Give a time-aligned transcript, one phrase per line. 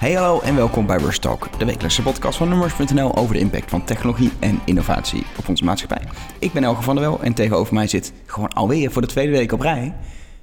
[0.00, 3.70] Hey hallo en welkom bij Rush Talk, de wekelijkse podcast van Numbers.nl over de impact
[3.70, 6.02] van technologie en innovatie op onze maatschappij.
[6.38, 9.32] Ik ben Elke van der Wel en tegenover mij zit gewoon alweer voor de tweede
[9.32, 9.94] week op rij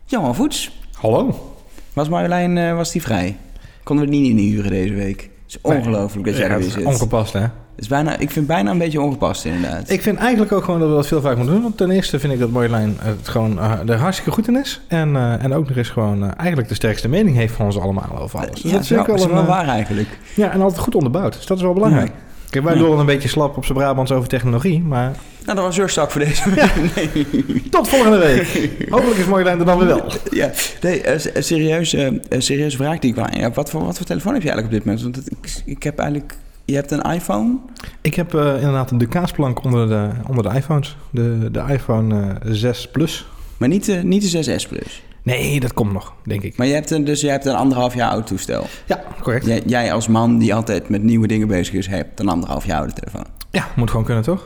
[0.06, 0.80] Johan Voets.
[0.94, 1.54] Hallo.
[1.94, 3.38] Was Marjolein, uh, was die vrij?
[3.84, 5.22] Konden we het niet inhuren deze week?
[5.22, 6.86] Het is ongelooflijk dat jij er weer zit.
[6.86, 7.46] Ongepast hè?
[7.78, 9.90] Is bijna, ik vind het bijna een beetje ongepast inderdaad.
[9.90, 11.64] Ik vind eigenlijk ook gewoon dat we dat veel vaak moeten doen.
[11.64, 14.82] Want ten eerste vind ik dat Marjolein het gewoon uh, er hartstikke goed in is.
[14.88, 17.80] En, uh, en ook nog eens gewoon uh, eigenlijk de sterkste mening heeft van ons
[17.80, 18.62] allemaal over alles.
[18.62, 20.08] Dus ja, dat is, wel, wel, wel waar eigenlijk.
[20.34, 21.34] Ja, en altijd goed onderbouwd.
[21.34, 22.08] Dus dat is wel belangrijk.
[22.08, 22.26] Ja.
[22.50, 22.84] Kijk, wij ja.
[22.84, 25.12] een beetje slap op zijn Brabants over technologie, maar...
[25.46, 26.72] Nou, dat was your stak voor deze week.
[26.96, 27.26] Nee.
[27.70, 28.70] Tot volgende week.
[28.90, 30.12] Hopelijk is Marjolein er dan weer wel.
[30.32, 33.56] Ja, nee, een serieuze, serieuze vraag die ik aan heb.
[33.56, 35.16] Wat voor, wat voor telefoon heb je eigenlijk op dit moment?
[35.16, 36.36] Want ik, ik heb eigenlijk
[36.68, 37.58] je hebt een iPhone?
[38.02, 40.98] Ik heb uh, inderdaad de kaasplank onder de, onder de iPhones.
[41.10, 43.28] De, de iPhone uh, 6 Plus.
[43.58, 45.04] Maar niet, uh, niet de 6S Plus?
[45.24, 46.58] Nee, dat komt nog, denk ik.
[46.58, 48.66] Maar je hebt een, dus je hebt een anderhalf jaar oud toestel?
[48.86, 49.46] Ja, correct.
[49.46, 52.78] Jij, jij als man die altijd met nieuwe dingen bezig is, hebt een anderhalf jaar
[52.78, 53.26] oude telefoon?
[53.52, 54.46] Ja, moet gewoon kunnen, toch?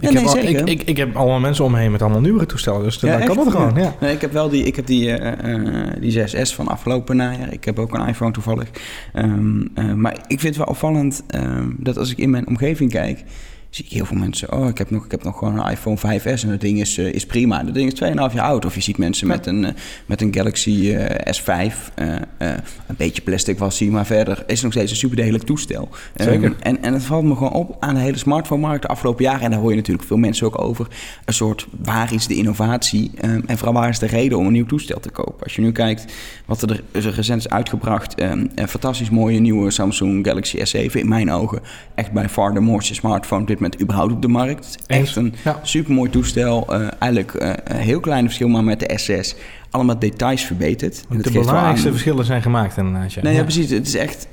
[0.00, 2.46] Ik, heb al, ik, ik, ik, heb allemaal mensen om me heen met allemaal nieuwere
[2.46, 2.82] toestellen.
[2.82, 3.74] Dus ja, dan kan dat gewoon.
[3.74, 3.94] Ja.
[4.00, 7.52] Nee, ik heb wel die, ik heb die, uh, uh, die 6S van afgelopen najaar.
[7.52, 8.70] Ik heb ook een iPhone toevallig.
[9.14, 12.90] Um, uh, maar ik vind het wel opvallend um, dat als ik in mijn omgeving
[12.90, 13.24] kijk
[13.70, 15.96] zie ik heel veel mensen, oh, ik heb nog, ik heb nog gewoon een iPhone
[15.98, 17.62] 5S en dat ding is, uh, is prima.
[17.62, 18.64] Dat ding is 2,5 jaar oud.
[18.64, 19.70] Of je ziet mensen met, een, uh,
[20.06, 24.72] met een Galaxy uh, S5, een beetje plastic was hij, maar verder is het nog
[24.72, 25.88] steeds een superdelig toestel.
[26.14, 26.44] Zeker.
[26.44, 29.40] Um, en, en het valt me gewoon op aan de hele smartphone-markt de afgelopen jaren.
[29.40, 30.86] En daar hoor je natuurlijk veel mensen ook over.
[31.24, 33.10] Een soort, waar is de innovatie?
[33.24, 35.42] Um, en vooral waar is de reden om een nieuw toestel te kopen?
[35.42, 36.12] Als je nu kijkt
[36.46, 38.22] wat er, er recent is uitgebracht.
[38.22, 41.60] Um, een fantastisch mooie nieuwe Samsung Galaxy S7 in mijn ogen.
[41.94, 44.78] Echt bij far de mooiste smartphone dit moment überhaupt op de markt.
[44.86, 45.60] Echt een ja.
[45.62, 46.66] supermooi toestel.
[46.70, 49.38] Uh, eigenlijk uh, een heel klein verschil, maar met de S6
[49.70, 51.04] allemaal details verbeterd.
[51.10, 53.12] En de belangrijkste verschillen zijn gemaakt inderdaad.
[53.12, 53.22] Ja.
[53.22, 53.70] Nee, ja, precies.
[53.70, 54.28] Het is echt...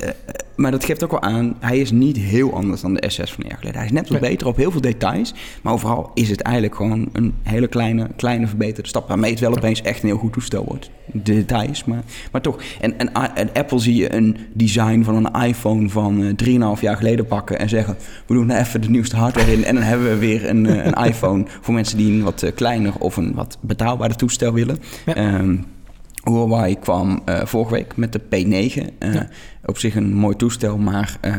[0.57, 3.43] Maar dat geeft ook wel aan, hij is niet heel anders dan de S6 van
[3.43, 3.77] een jaar geleden.
[3.77, 4.29] Hij is net wat nee.
[4.29, 5.33] beter op heel veel details.
[5.61, 9.07] Maar overal is het eigenlijk gewoon een hele kleine, kleine verbeterde stap.
[9.07, 10.89] Waarmee het wel opeens echt een heel goed toestel wordt.
[11.05, 12.63] De details, maar, maar toch.
[12.81, 16.97] En, en, en Apple zie je een design van een iPhone van uh, 3,5 jaar
[16.97, 17.59] geleden pakken.
[17.59, 19.63] En zeggen, we doen er even de nieuwste hardware in.
[19.63, 22.51] En dan hebben we weer een, uh, een iPhone voor mensen die een wat uh,
[22.55, 24.77] kleiner of een wat betaalbaarder toestel willen.
[25.05, 25.39] Ja.
[25.39, 25.65] Um,
[26.27, 28.45] Huawei kwam uh, vorige week met de P9.
[28.99, 29.27] Uh, ja.
[29.65, 31.33] Op zich een mooi toestel, maar uh,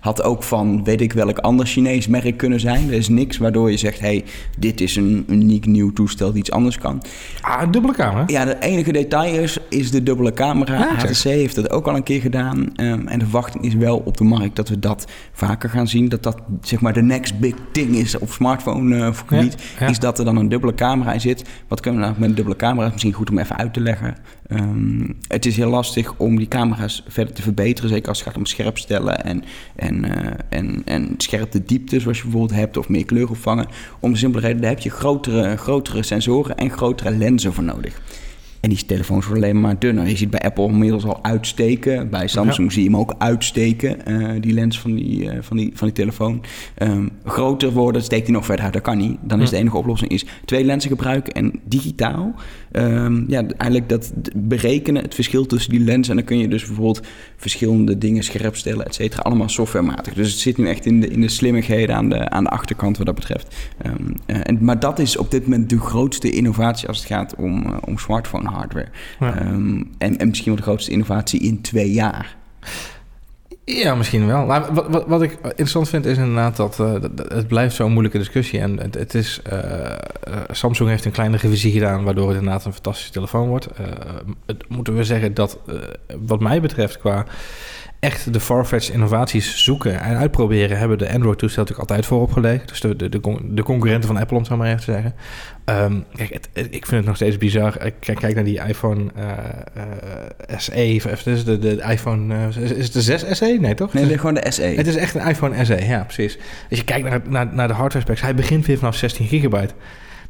[0.00, 2.88] had ook van weet ik welk ander Chinees merk kunnen zijn.
[2.88, 4.24] Er is niks waardoor je zegt: hey,
[4.58, 7.02] dit is een uniek nieuw toestel die iets anders kan.
[7.40, 8.24] Ah, een dubbele camera?
[8.26, 10.78] Ja, het enige detail is, is de dubbele camera.
[10.78, 12.56] Ja, HTC heeft dat ook al een keer gedaan.
[12.56, 16.08] Um, en de verwachting is wel op de markt dat we dat vaker gaan zien.
[16.08, 19.62] Dat dat zeg maar de next big thing is op smartphone gebied.
[19.78, 21.44] Ja, is dat er dan een dubbele camera in zit.
[21.68, 22.88] Wat kunnen we nou met een dubbele camera?
[22.88, 24.03] Misschien goed om even uit te leggen.
[24.50, 27.90] Um, het is heel lastig om die camera's verder te verbeteren.
[27.90, 29.44] Zeker als het gaat om scherp stellen en,
[29.76, 30.10] en, uh,
[30.48, 33.66] en, en scherpte diepte, zoals je bijvoorbeeld hebt, of meer kleur opvangen.
[34.00, 38.00] Om de simpele reden, daar heb je grotere, grotere sensoren en grotere lenzen voor nodig.
[38.60, 40.08] En die telefoons worden alleen maar dunner.
[40.08, 42.10] Je ziet bij Apple inmiddels al uitsteken.
[42.10, 42.74] Bij Samsung ja.
[42.74, 45.96] zie je hem ook uitsteken, uh, die lens van die, uh, van die, van die
[45.96, 46.44] telefoon.
[46.78, 49.18] Um, groter worden, steekt hij nog verder uit, dat kan niet.
[49.20, 52.34] Dan is de enige oplossing is twee lenzen gebruiken en digitaal.
[52.76, 56.10] Um, ja, eigenlijk dat berekenen, het verschil tussen die lenzen.
[56.10, 57.00] En dan kun je dus bijvoorbeeld
[57.36, 59.22] verschillende dingen scherp stellen, et cetera.
[59.22, 60.14] Allemaal softwarematig.
[60.14, 62.96] Dus het zit nu echt in de, in de slimmigheden aan de, aan de achterkant
[62.96, 63.56] wat dat betreft.
[63.86, 67.34] Um, uh, en, maar dat is op dit moment de grootste innovatie als het gaat
[67.34, 68.88] om, uh, om smartphone hardware.
[69.20, 69.46] Ja.
[69.46, 72.36] Um, en, en misschien wel de grootste innovatie in twee jaar.
[73.64, 74.46] Ja, misschien wel.
[74.46, 76.92] Maar wat, wat, wat ik interessant vind is inderdaad dat uh,
[77.28, 78.60] het blijft zo'n moeilijke discussie.
[78.60, 82.64] En het, het is, uh, uh, Samsung heeft een kleine revisie gedaan, waardoor het inderdaad
[82.64, 83.68] een fantastische telefoon wordt.
[84.68, 85.58] moeten we zeggen dat,
[86.26, 87.26] wat mij betreft, qua
[88.04, 92.66] echt de farfetched innovaties zoeken en uitproberen, hebben de Android-toestel natuurlijk altijd voorop gelegen.
[92.66, 95.14] Dus de, de, de, de, concurrenten van Apple, om het zo maar even te zeggen.
[95.64, 97.86] Um, kijk, het, het, ik vind het nog steeds bizar.
[97.86, 99.24] Ik kijk, kijk naar die iPhone uh,
[99.76, 103.56] uh, SE, of is de, de iPhone, uh, is, is het de 6 SE?
[103.60, 103.92] Nee, toch?
[103.92, 104.62] Nee, gewoon de SE.
[104.62, 106.38] Het is echt een iPhone SE, ja, precies.
[106.70, 109.74] Als je kijkt naar, naar, naar de hardware specs, hij begint weer vanaf 16 gigabyte.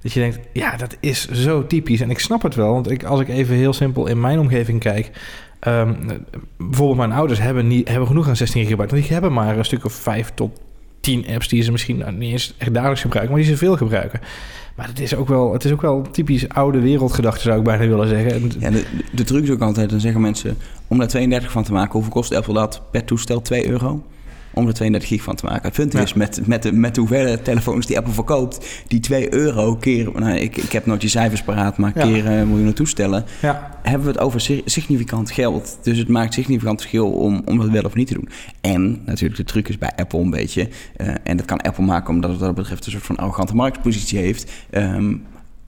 [0.03, 2.01] Dat je denkt, ja, dat is zo typisch.
[2.01, 4.81] En ik snap het wel, want ik, als ik even heel simpel in mijn omgeving
[4.81, 5.11] kijk...
[5.67, 5.97] Um,
[6.57, 8.91] bijvoorbeeld mijn ouders hebben, niet, hebben genoeg aan 16 gigabyte.
[8.91, 10.61] Want die hebben maar een stuk of 5 tot
[11.01, 13.77] 10 apps die ze misschien nou, niet eens echt dagelijks gebruiken, maar die ze veel
[13.77, 14.21] gebruiken.
[14.77, 17.87] Maar het is ook wel, het is ook wel typisch oude wereldgedachte, zou ik bijna
[17.87, 18.33] willen zeggen.
[18.33, 20.57] En, ja, de, de truc is ook altijd, dan zeggen mensen,
[20.89, 23.41] om daar 32 van te maken, hoeveel kost Apple dat per toestel?
[23.41, 24.03] 2 euro?
[24.55, 25.63] Om er 32 gig van te maken.
[25.63, 29.35] Het punt is, met, met, de, met de hoeveelheid telefoons die Apple verkoopt, die 2
[29.35, 33.25] euro keer, nou, ik, ik heb nooit die cijfers paraat, maar keer uh, miljoenen toestellen,
[33.43, 33.79] ja.
[33.83, 35.79] hebben we het over significant geld.
[35.83, 38.29] Dus het maakt significant verschil om, om dat wel of niet te doen.
[38.61, 42.15] En natuurlijk, de truc is bij Apple een beetje, uh, en dat kan Apple maken
[42.15, 44.53] omdat het wat dat betreft een soort van arrogante marktpositie heeft.
[44.71, 45.23] Um,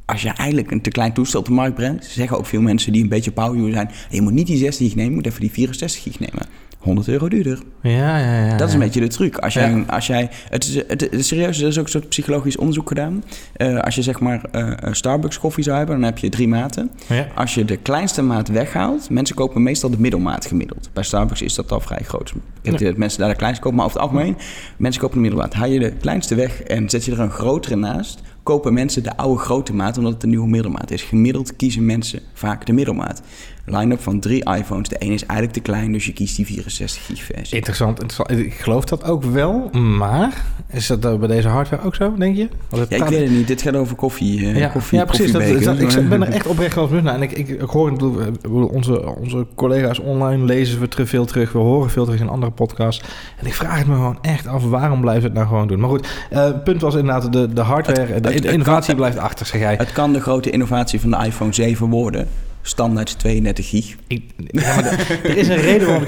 [0.06, 2.92] als je eigenlijk een te klein toestel op de markt brengt, zeggen ook veel mensen
[2.92, 5.40] die een beetje power zijn, je moet niet die 16 gig nemen, je moet even
[5.40, 6.46] die 64 gig nemen.
[6.86, 7.58] 100 euro duurder.
[7.82, 8.56] Ja, ja, ja.
[8.56, 9.38] Dat is een beetje de truc.
[9.38, 12.56] Als jij, als jij, het is, het, het, serieus, er is ook een soort psychologisch
[12.56, 13.24] onderzoek gedaan.
[13.56, 16.90] Uh, als je zeg maar uh, Starbucks koffie zou hebben, dan heb je drie maten.
[17.08, 17.26] Ja.
[17.34, 20.90] Als je de kleinste maat weghaalt, mensen kopen meestal de middelmaat gemiddeld.
[20.92, 22.32] Bij Starbucks is dat al vrij groot.
[22.62, 22.86] Ik heb ja.
[22.86, 24.36] dat mensen daar de kleinste kopen, maar over het algemeen,
[24.76, 25.54] mensen kopen de middelmaat.
[25.54, 29.16] Haal je de kleinste weg en zet je er een grotere naast, kopen mensen de
[29.16, 31.02] oude grote maat omdat het een nieuwe middelmaat is.
[31.02, 33.22] Gemiddeld kiezen mensen vaak de middelmaat
[33.66, 34.88] line-up van drie iPhones.
[34.88, 37.56] De ene is eigenlijk te klein, dus je kiest die 64 gig versie.
[37.56, 38.30] Interessant, interessant.
[38.46, 42.48] Ik geloof dat ook wel, maar is dat bij deze hardware ook zo, denk je?
[42.70, 43.46] Ja, ik weet het niet.
[43.46, 44.40] Dit gaat over koffie.
[44.40, 44.68] Uh, ja.
[44.68, 45.32] koffie, ja, precies.
[45.32, 47.14] Dat, ik ben er echt oprecht eens naar.
[47.14, 47.90] En ik, ik, ik hoor,
[48.70, 51.52] onze, onze collega's online lezen we veel terug.
[51.52, 53.04] We horen veel terug in andere podcasts.
[53.36, 55.80] En ik vraag het me gewoon echt af, waarom blijven we het nou gewoon doen?
[55.80, 59.60] Maar goed, uh, het punt was inderdaad, de, de hardware, de, innovatie blijft achter, zeg
[59.60, 59.74] jij.
[59.74, 62.28] Het kan de grote innovatie van de iPhone 7 worden
[62.68, 63.96] standaard 32 gig.
[64.06, 64.22] Ik,
[65.22, 66.04] er is een reden waarom.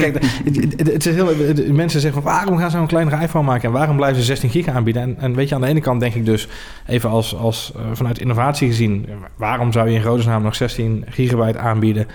[0.77, 1.35] Het, is heel,
[1.73, 4.51] mensen zeggen van waarom gaan ze een kleinere iPhone maken en waarom blijven ze 16
[4.51, 5.03] gig aanbieden?
[5.03, 6.49] En, en weet je, aan de ene kant denk ik dus
[6.87, 11.59] even als, als uh, vanuit innovatie gezien, waarom zou je in godesnaam nog 16 gigabyte
[11.59, 12.07] aanbieden?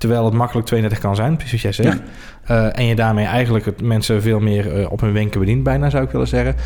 [0.00, 2.00] Terwijl het makkelijk 32 kan zijn, precies wat jij zegt.
[2.46, 2.54] Ja.
[2.56, 5.90] Uh, en je daarmee eigenlijk het mensen veel meer uh, op hun wenken bedient, bijna
[5.90, 6.56] zou ik willen zeggen.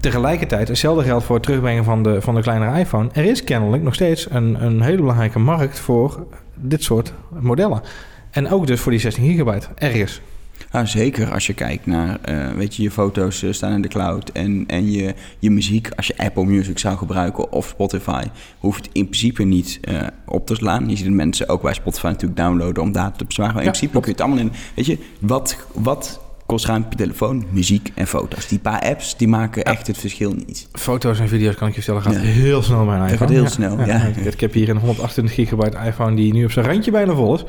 [0.00, 3.08] Tegelijkertijd, hetzelfde geldt voor het terugbrengen van de, van de kleinere iPhone.
[3.12, 7.82] Er is kennelijk nog steeds een, een hele belangrijke markt voor dit soort modellen.
[8.30, 10.20] En ook dus voor die 16 gigabyte, ergens.
[10.70, 13.88] Nou, zeker als je kijkt naar, uh, weet je, je foto's uh, staan in de
[13.88, 18.24] cloud en, en je, je muziek, als je Apple Music zou gebruiken of Spotify,
[18.58, 20.88] hoeft het in principe niet uh, op te slaan.
[20.88, 23.54] Je ziet de mensen ook bij Spotify natuurlijk downloaden om data te bezwaren.
[23.54, 26.86] Maar in ja, principe kun je het allemaal in, weet je, wat, wat kost ruim
[26.90, 28.48] je telefoon, muziek en foto's.
[28.48, 30.68] Die paar apps, die maken echt het verschil niet.
[30.72, 33.16] Foto's en video's, kan ik je vertellen, gaat heel snel mijn iPhone.
[33.16, 34.10] gaat heel snel, ja.
[34.24, 37.44] Ik heb hier een 128 gigabyte iPhone die nu op zijn randje bijna vol is.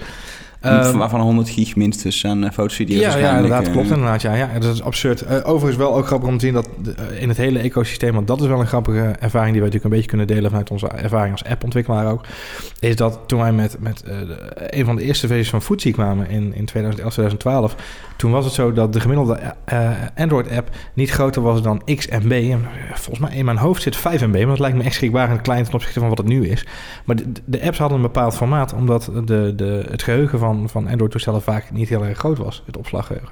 [0.66, 3.02] Um, waarvan 100 gig minstens aan uh, foto's, video's.
[3.02, 4.22] Ja, ja inderdaad, klopt inderdaad.
[4.22, 5.24] Ja, ja, dat is absurd.
[5.24, 6.70] Uh, overigens wel ook grappig om te zien dat
[7.00, 9.84] uh, in het hele ecosysteem, want dat is wel een grappige ervaring die wij natuurlijk
[9.84, 12.26] een beetje kunnen delen vanuit onze ervaring als appontwikkelaar ook,
[12.80, 14.04] is dat toen wij met, met
[14.56, 17.76] een van de eerste versies van Footsie kwamen in, in 2011, 2012,
[18.18, 19.56] toen was het zo dat de gemiddelde
[20.16, 22.32] Android-app niet groter was dan X MB.
[22.32, 25.42] En volgens mij in mijn hoofd zit 5 MB, maar dat lijkt me echt schrikbarend
[25.42, 26.66] klein ten opzichte van wat het nu is.
[27.06, 30.70] Maar de, de apps hadden een bepaald formaat, omdat de, de, het geheugen van van,
[30.70, 33.30] van Android-toestellen vaak niet heel erg groot was, het opslaggeheugen.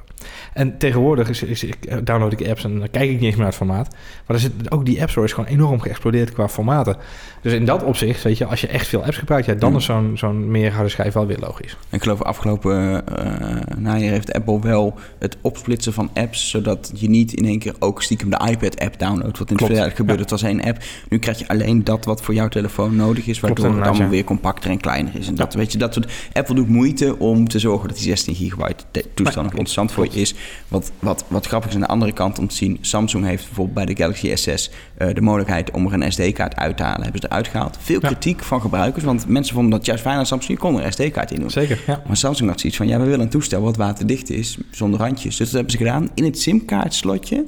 [0.54, 1.66] En tegenwoordig is, is,
[2.04, 3.96] download ik apps en dan kijk ik niet eens meer naar het formaat.
[4.28, 6.96] Maar er zit, ook die App Store is gewoon enorm geëxplodeerd qua formaten.
[7.42, 9.78] Dus in dat opzicht, weet je, als je echt veel apps gebruikt, ja, dan mm.
[9.78, 11.78] is zo'n zo'n meer harde schijf wel weer logisch.
[11.90, 17.34] Ik geloof afgelopen uh, najaar heeft Apple wel het opsplitsen van apps, zodat je niet
[17.34, 20.22] in één keer ook stiekem de iPad-app downloadt, wat in het verleden gebeurde.
[20.22, 20.84] Het was één app.
[21.10, 24.10] Nu krijg je alleen dat wat voor jouw telefoon nodig is, waardoor Klopt, het allemaal
[24.10, 25.28] weer compacter en kleiner is.
[25.28, 28.36] En dat, weet je, dat soort, Apple doet moeite om te zorgen dat die 16
[28.36, 30.34] gigabyte toestand nog interessant voor je is.
[30.68, 33.76] Wat, wat, wat grappig is aan de andere kant om te zien, Samsung heeft bijvoorbeeld
[33.76, 37.04] bij de Galaxy S6 uh, de mogelijkheid om er een SD-kaart uit te halen.
[37.04, 37.78] Hebben ze eruit gehaald.
[37.82, 40.58] Veel kritiek van gebruikers, want mensen vonden dat juist fijn aan Samsung.
[40.58, 41.50] Je kon er een SD-kaart in doen.
[41.50, 42.02] Zeker, ja.
[42.08, 45.38] Maar Samsung had zoiets van, ja, we willen een toestel wat waterdicht is, zonder randjes.
[45.38, 46.10] Dus dat hebben ze gedaan.
[46.14, 47.46] In het SIM-kaartslotje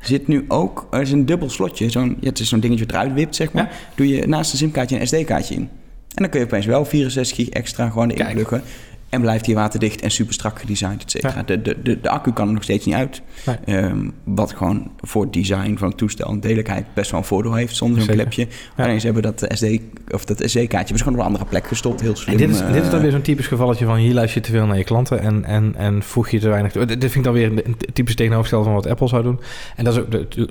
[0.00, 1.90] zit nu ook, er is een dubbel slotje.
[1.90, 3.72] Zo'n, ja, het is zo'n dingetje wat eruit wipt, zeg maar.
[3.94, 5.60] Doe je naast een SIM-kaartje een SD-kaartje in.
[5.60, 8.62] En dan kun je opeens wel 64 gig extra gewoon erin pluggen.
[9.08, 11.42] En blijft hij waterdicht en super strak gedesigned, et cetera.
[11.42, 13.22] De, de, de, de, accu kan er nog steeds niet uit.
[13.66, 17.54] Um, wat gewoon voor het design van het toestel en delijkheid best wel een voordeel
[17.54, 18.46] heeft zonder een klepje.
[18.76, 18.84] Ja.
[18.84, 19.64] Alleen ze hebben dat SD
[20.08, 22.00] of dat SD-kaartje gewoon op een andere plek gestopt.
[22.00, 22.34] Heel slim.
[22.34, 24.52] En dit, is, dit is dan weer zo'n typisch gevalletje van hier luister je te
[24.52, 26.72] veel naar je klanten en, en, en voeg je te weinig.
[26.72, 29.40] Dit vind ik dan weer een typisch tegenovergestelde van wat Apple zou doen.
[29.76, 30.00] En dat is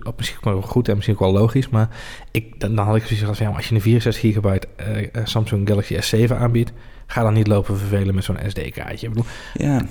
[0.03, 1.69] ook misschien wel goed en misschien ook wel logisch.
[1.69, 1.89] Maar
[2.31, 5.67] ik, dan, dan had ik zoiets van, ja, als je een 64 gigabyte uh, Samsung
[5.67, 6.71] Galaxy S7 aanbiedt
[7.07, 9.09] Ga dan niet lopen vervelen met zo'n SD-kaartje.
[9.53, 9.81] Ja.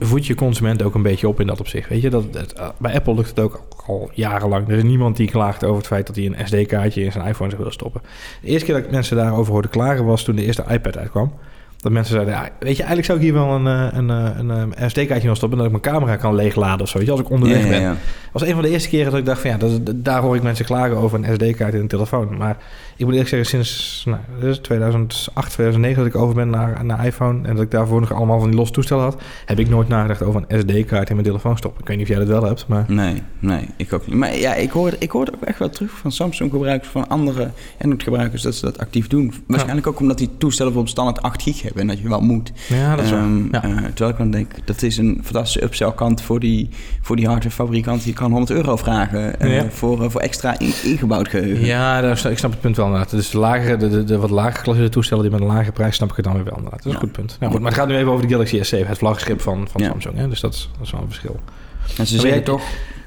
[0.00, 1.88] Voed je consument ook een beetje op in dat opzicht.
[1.88, 4.68] Weet je, dat, eh, bij Apple lukt het ook al jarenlang.
[4.68, 7.48] Er is niemand die klaagt over het feit dat hij een SD-kaartje in zijn iPhone
[7.48, 8.00] zou willen stoppen.
[8.40, 11.32] De eerste keer dat ik mensen daarover hoorde klagen was toen de eerste iPad uitkwam.
[11.76, 14.38] Dat mensen zeiden, ja, weet je, eigenlijk zou ik hier wel een, eh, een, eh,
[14.38, 15.58] een, een, SD-kaartje nog stoppen...
[15.58, 17.80] dat ik mijn camera kan leegladen of zo, weet je, als ik onderweg Ja, ben.
[17.80, 17.96] ja.
[18.32, 20.42] Was een van de eerste keren dat ik dacht van ja, dat, daar hoor ik
[20.42, 22.36] mensen klagen over een SD-kaart in een telefoon.
[22.36, 22.56] Maar
[22.96, 26.84] ik moet eerlijk zeggen, sinds nou, dat is 2008, 2009 dat ik over ben naar,
[26.84, 27.48] naar iPhone...
[27.48, 29.16] en dat ik daarvoor nog allemaal van die losse toestellen had...
[29.46, 31.80] heb ik nooit nagedacht over een SD-kaart in mijn telefoon stoppen.
[31.80, 32.84] Ik weet niet of jij dat wel hebt, maar...
[32.88, 34.16] Nee, nee, ik ook niet.
[34.16, 37.50] Maar ja, ik hoor, ik hoor ook echt wel terug van Samsung gebruikers, van andere
[37.80, 39.32] Android-gebruikers, dat ze dat actief doen.
[39.46, 42.52] Waarschijnlijk ook omdat die toestellen bijvoorbeeld standaard 8 gig hebben en dat je wel moet.
[42.68, 43.10] Ja, dat is.
[43.10, 43.62] Ehm, Ja.
[43.62, 46.68] eh, terwijl ik dan denk, dat is een fantastische upsell kant voor die,
[47.00, 48.04] voor die hardwarefabrikant.
[48.04, 49.70] Die kan 100 euro vragen eh, Ja.
[49.70, 51.64] voor, eh, voor extra in- ingebouwd geheugen.
[51.64, 53.10] Ja, daar, ik snap het punt wel inderdaad.
[53.10, 55.96] Dus de, lagere, de, de, de wat lager geklasseerde toestellen die met een lage prijs
[55.96, 56.78] snap ik het dan weer wel inderdaad.
[56.82, 57.36] Dat is een goed punt.
[57.40, 59.80] Nou, goed, maar het gaat nu even over de Galaxy S7, het vlaggenschip van, van
[59.82, 59.88] Ja.
[59.88, 60.16] Samsung.
[60.16, 60.28] Hè?
[60.28, 61.36] Dus dat is, dat is wel een verschil.
[61.36, 62.60] En ze Maar zeggen jij- toch,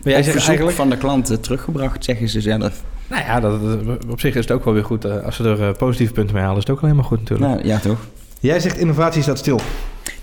[0.03, 0.77] Maar jij zegt eigenlijk...
[0.77, 2.83] van de klanten teruggebracht, zeggen ze zelf.
[3.09, 3.59] Nou ja, dat,
[4.09, 5.05] op zich is het ook wel weer goed.
[5.05, 7.19] eh, als ze er eh, positieve punten mee halen, is het ook wel helemaal goed
[7.19, 7.51] natuurlijk.
[7.51, 7.97] Nou, ja toch?
[8.39, 9.59] Jij zegt innovatie staat stil.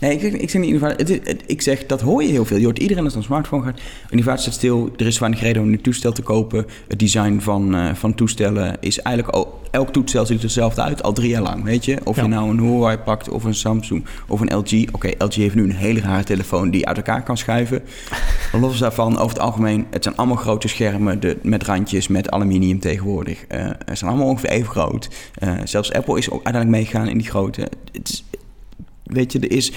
[0.05, 1.23] Nee, ik, ik zeg niet innovatie.
[1.47, 2.57] Ik zeg, dat hoor je heel veel.
[2.57, 3.81] Je hoort iedereen als een smartphone gaat.
[4.11, 4.91] Innovatie staat stil.
[4.97, 6.67] Er is weinig reden om een toestel te kopen.
[6.89, 9.37] Het design van, eh, van toestellen is eigenlijk...
[9.37, 11.99] al- elk toestel ziet er hetzelfde uit, al drie jaar lang, weet je?
[12.05, 12.23] Of Ja.
[12.23, 14.93] je nou een Huawei pakt, of een Samsung, of een LG.
[14.93, 17.83] Oké, LG heeft nu een hele rare telefoon die uit elkaar kan schuiven.
[18.61, 21.21] Los daarvan, over het algemeen, het zijn allemaal grote schermen...
[21.21, 23.45] De, met randjes, met aluminium tegenwoordig.
[23.49, 25.09] Eh ze zijn allemaal ongeveer even groot.
[25.35, 27.61] Eh, zelfs Apple is ook uiteindelijk meegegaan in die grote.
[27.93, 28.25] Het is,
[29.05, 29.73] weet je, er is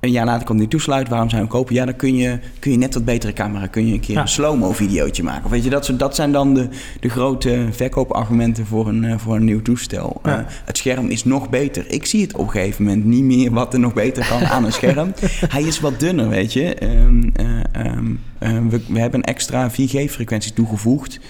[0.00, 1.08] een jaar later komt die toesluit.
[1.08, 1.74] Waarom zou je hem kopen?
[1.74, 3.66] Ja, dan kun je, kun je net wat betere camera.
[3.66, 4.20] Kun je een keer Ja.
[4.20, 5.44] een slow-mo videootje maken.
[5.44, 6.68] Of weet je, dat, dat zijn dan de,
[7.00, 10.20] de grote verkoopargumenten voor een, eh, voor een nieuw toestel.
[10.22, 10.38] Ja.
[10.38, 11.84] Eh, het scherm is nog beter.
[11.90, 14.64] Ik zie het op een gegeven moment niet meer wat er nog beter kan aan
[14.64, 15.12] een scherm.
[15.54, 16.74] Hij is wat dunner, weet je.
[16.74, 21.20] Ehm, eh, ehm, eh, we, we hebben een extra 4G-frequentie toegevoegd.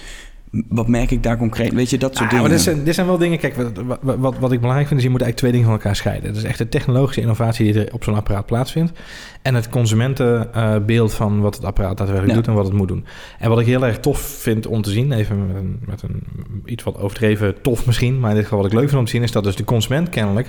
[0.69, 1.73] Wat merk ik daar concreet?
[1.73, 2.43] Weet je, dat soort Ah, dingen.
[2.43, 5.05] maar dit zijn, dit zijn wel dingen, kijk, wat, wat, wat, ik belangrijk vind, is
[5.05, 6.27] je moet eigenlijk twee dingen van elkaar scheiden.
[6.33, 8.99] Dat is echt de technologische innovatie die er op zo'n apparaat plaatsvindt.
[9.41, 12.35] En het consumentenbeeld van wat het apparaat daadwerkelijk Ja.
[12.39, 13.05] doet en wat het moet doen.
[13.39, 16.23] En wat ik heel erg tof vind om te zien, even met een, met een
[16.65, 19.11] iets wat overdreven tof misschien, maar in dit geval wat ik leuk vind om te
[19.11, 20.47] zien, is dat dus de consument kennelijk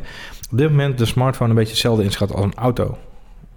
[0.50, 2.98] op dit moment de smartphone een beetje hetzelfde inschat als een auto.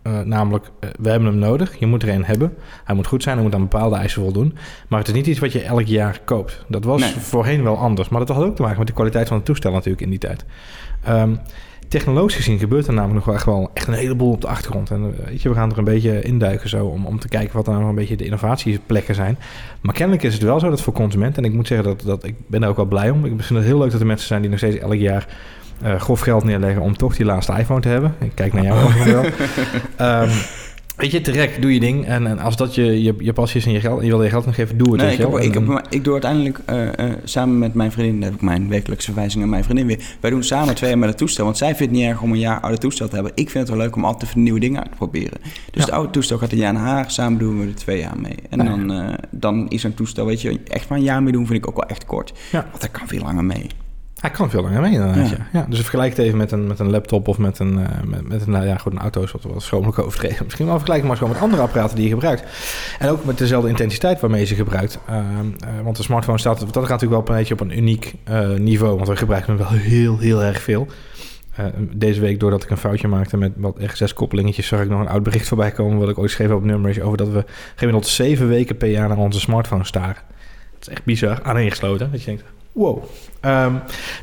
[0.01, 1.79] Eh, namelijk, eh, we hebben hem nodig.
[1.79, 2.53] Je moet er een hebben.
[2.83, 3.35] Hij moet goed zijn.
[3.35, 4.55] Hij moet aan bepaalde eisen voldoen.
[4.87, 6.65] Maar het is niet iets wat je elk jaar koopt.
[6.67, 7.09] Dat was Nee.
[7.11, 8.09] voorheen wel anders.
[8.09, 10.19] Maar dat had ook te maken met de kwaliteit van het toestel natuurlijk in die
[10.19, 10.45] tijd.
[11.03, 11.35] Ehm,
[11.87, 14.91] technologisch gezien gebeurt er namelijk nog wel echt, wel echt een heleboel op de achtergrond.
[14.91, 17.55] En eh, weet je, we gaan er een beetje induiken zo om, om te kijken
[17.55, 19.37] wat er nou een beetje de innovatieplekken zijn.
[19.81, 22.23] Maar kennelijk is het wel zo dat voor consumenten, en ik moet zeggen dat, dat
[22.23, 23.25] ik ben daar ook wel blij om.
[23.25, 25.27] Ik vind het heel leuk dat er mensen zijn die nog steeds elk jaar
[25.83, 28.15] eh, grof geld neerleggen om toch die laatste iPhone te hebben.
[28.19, 29.23] Ik kijk naar jou wel.
[29.97, 30.29] Ehm,
[30.95, 32.05] weet je, terecht, doe je ding.
[32.05, 34.23] En, en als dat je, je, je passie is en je geld, en je wil
[34.23, 35.01] je geld nog geven, doe het.
[35.01, 38.23] Nee, ik, heb, ik, heb, ik doe uiteindelijk eh, eh, samen met mijn vriendin, dan
[38.23, 39.99] heb ik mijn wekelijkse verwijzing aan mijn vriendin weer.
[40.19, 42.31] Wij doen samen twee jaar met het toestel, want zij vindt het niet erg om
[42.31, 43.31] een jaar oude toestel te hebben.
[43.35, 45.37] Ik vind het wel leuk om altijd nieuwe dingen uit te proberen.
[45.41, 45.81] Dus Ja.
[45.81, 48.35] het oude toestel gaat een jaar naar haar, samen doen we er twee jaar mee.
[48.49, 48.67] En Nee.
[48.67, 51.67] dan, dan is een toestel, weet je, echt maar een jaar mee doen vind ik
[51.69, 52.33] ook wel echt kort.
[52.51, 52.65] Ja.
[52.69, 53.67] Want dat kan veel langer mee.
[54.21, 55.47] Hij kan veel langer mee inderdaad, ja.
[55.53, 55.65] Ja.
[55.69, 58.41] dus vergelijk het even met een, met een laptop of met een, eh, met, met
[58.41, 60.43] een, nou ja, goed, een auto is wat, wat schromelijk overdreven.
[60.43, 62.43] Misschien wel vergelijken maar gewoon met andere apparaten die je gebruikt.
[62.99, 64.99] En ook met dezelfde intensiteit waarmee je ze gebruikt.
[65.07, 65.25] Ehm,
[65.59, 68.13] eh, want de smartphone staat, dat gaat natuurlijk wel op een beetje op een uniek
[68.23, 70.87] eh, niveau, want we gebruiken hem wel heel, heel erg veel.
[71.93, 74.99] Deze week, doordat ik een foutje maakte met wat echt zes koppelingetjes, zag ik nog
[74.99, 78.07] een oud bericht voorbij komen, wat ik ooit schreef op Numbers, over dat we gemiddeld
[78.07, 80.21] zeven weken per jaar naar onze smartphone staren.
[80.73, 82.11] Dat is echt bizar, aaneengesloten.
[82.11, 83.03] Dat je denkt, wow.
[83.39, 83.73] Ehm,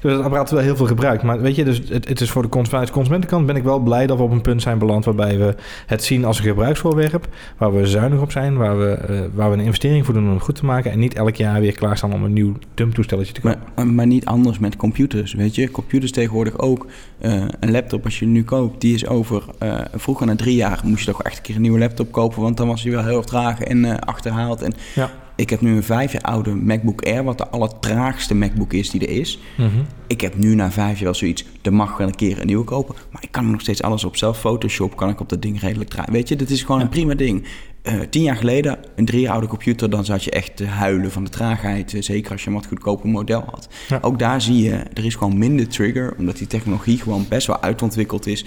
[0.01, 1.23] dus het apparaat is wel heel veel gebruikt.
[1.23, 2.49] Maar weet je, dus het, het is voor de
[2.93, 5.55] consumentenkant ben ik wel blij dat we op een punt zijn beland waarbij we
[5.87, 7.29] het zien als een gebruiksvoorwerp,
[7.59, 10.35] waar we zuinig op zijn, waar we, eh, waar we een investering voor doen om
[10.35, 13.41] het goed te maken en niet elk jaar weer klaarstaan om een nieuw dumptoestelletje te
[13.41, 13.61] kopen.
[13.75, 15.71] Maar, maar niet anders met computers, weet je.
[15.71, 16.87] Computers tegenwoordig ook.
[17.19, 19.43] Eh, een laptop als je nu koopt, die is over...
[19.59, 22.43] eh, vroeger na drie jaar moest je toch echt een keer een nieuwe laptop kopen...
[22.43, 24.63] want dan was hij wel heel erg traag en achterhaald.
[24.63, 25.11] En Ja.
[25.39, 27.25] Ik heb nu een vijf jaar oude MacBook Air...
[27.25, 29.39] wat de allertraagste MacBook is die er is.
[29.57, 29.69] Mhm.
[30.07, 31.45] Ik heb nu na vijf jaar wel zoiets...
[31.63, 32.95] er mag wel een keer een nieuwe kopen...
[33.13, 34.39] maar ik kan nog steeds alles op zelf.
[34.39, 36.13] Photoshop kan ik op dat ding redelijk draaien.
[36.13, 36.83] Weet je, dat is gewoon Ja.
[36.85, 37.45] een prima ding.
[37.83, 39.91] Eh, tien jaar geleden, een drie jaar oude computer...
[39.91, 41.95] dan zat je echt te huilen van de traagheid.
[41.95, 43.69] eh, zeker als je een wat goedkoper model had.
[43.89, 43.99] Ja.
[44.03, 46.15] Ook daar zie je, er is gewoon minder trigger...
[46.19, 48.45] omdat die technologie gewoon best wel uitontwikkeld is...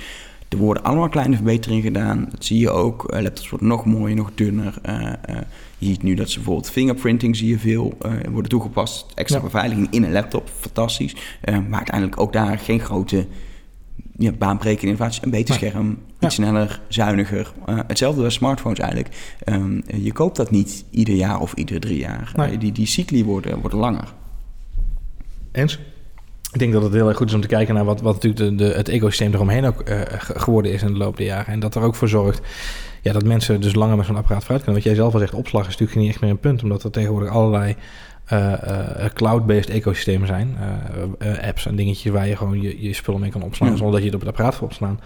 [0.50, 2.28] Er worden allemaal kleine verbeteringen gedaan.
[2.32, 3.12] Dat zie je ook.
[3.12, 4.74] Eh, laptops worden nog mooier, nog dunner.
[5.82, 9.06] Je ziet nu dat ze bijvoorbeeld fingerprinting zie je veel eh, worden toegepast.
[9.16, 9.44] Extra Ja.
[9.44, 11.16] beveiliging in een laptop, fantastisch.
[11.42, 13.26] Eh, maar uiteindelijk ook daar geen grote
[14.18, 15.24] ja, baanbrekende innovaties.
[15.24, 16.26] Een beter scherm, Ja.
[16.28, 17.52] iets sneller, zuiniger.
[17.66, 19.36] Eh, hetzelfde als smartphones eigenlijk.
[19.44, 22.32] Ehm, je koopt dat niet ieder jaar of iedere drie jaar.
[22.36, 22.58] Nee.
[22.58, 24.14] Die, die cycli worden, worden langer.
[25.52, 25.80] Eens?
[26.52, 28.58] ik denk dat het heel erg goed is om te kijken naar wat, wat natuurlijk
[28.58, 31.54] de, de, het ecosysteem eromheen ook uh, geworden is in de loop der jaren.
[31.54, 32.42] En dat er ook voor zorgt
[33.02, 34.82] ja, dat mensen dus langer met zo'n apparaat vooruit kunnen.
[34.82, 36.92] Wat jij zelf al zegt, opslag is natuurlijk niet echt meer een punt, omdat er
[36.92, 37.76] tegenwoordig allerlei
[38.34, 40.58] uh, cloud-based ecosystemen zijn.
[41.42, 43.76] apps en dingetjes waar je gewoon je, je spullen mee kan opslaan, ja.
[43.76, 45.00] zonder dat je het op het apparaat wil opslaan.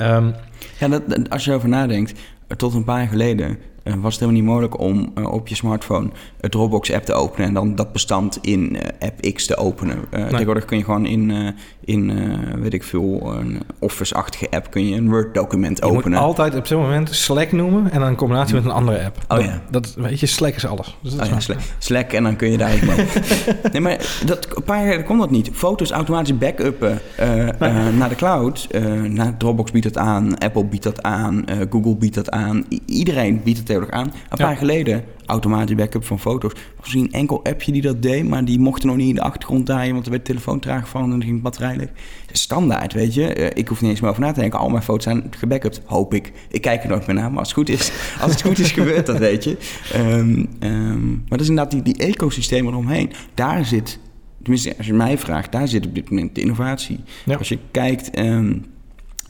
[0.00, 0.34] Um,
[0.78, 2.20] ja, dat, als je erover nadenkt,
[2.56, 6.50] tot een paar jaar geleden was het helemaal niet mogelijk om op je smartphone het
[6.50, 9.98] Dropbox-app te openen en dan dat bestand in app X te openen.
[10.10, 10.28] Nee.
[10.28, 11.54] Tegenwoordig kun je gewoon in,
[11.88, 12.12] in
[12.60, 16.02] weet ik veel, een Office-achtige app kun je een Word-document openen.
[16.02, 19.04] Je moet altijd op dit moment Slack noemen en dan in combinatie met een andere
[19.04, 19.18] app.
[19.28, 19.62] Oh ja.
[19.70, 20.96] Dat, weet je, Slack is alles.
[21.02, 21.58] Dus dat oh, is ja, Slack.
[21.78, 22.12] Slack.
[22.12, 23.06] en dan kun je daar mee.
[23.72, 25.50] nee, maar dat, een paar jaar geleden kon dat niet.
[25.52, 27.00] Foto's automatisch backuppen
[27.58, 27.92] nee.
[27.92, 28.68] naar de cloud.
[29.08, 32.64] naar Dropbox biedt dat aan, Apple biedt dat aan, Google biedt dat aan.
[32.68, 34.06] I iedereen biedt het aan.
[34.06, 34.44] Een ja.
[34.44, 36.52] paar geleden, automatisch backup van foto's.
[36.52, 39.14] Er was een enkel appje die dat deed, maar die mocht er nog niet in
[39.14, 41.76] de achtergrond draaien, want er werd de telefoon traag van en dan ging het batterij
[41.76, 41.88] leeg.
[42.32, 43.38] Standaard, weet je.
[43.38, 44.58] Uh, ik hoef niet eens meer over na te denken.
[44.58, 46.32] Al mijn foto's zijn gebackupt, hoop ik.
[46.50, 47.92] Ik kijk er nooit meer naar, maar als het goed is,
[48.22, 49.56] als het goed is gebeurt dat, weet je.
[49.96, 53.12] Um, um, maar dat is inderdaad die, die ecosystemen eromheen.
[53.34, 53.98] Daar zit,
[54.42, 57.00] tenminste als je mij vraagt, daar zit op dit moment de innovatie.
[57.24, 57.36] Ja.
[57.36, 58.18] Als je kijkt...
[58.18, 58.64] Um,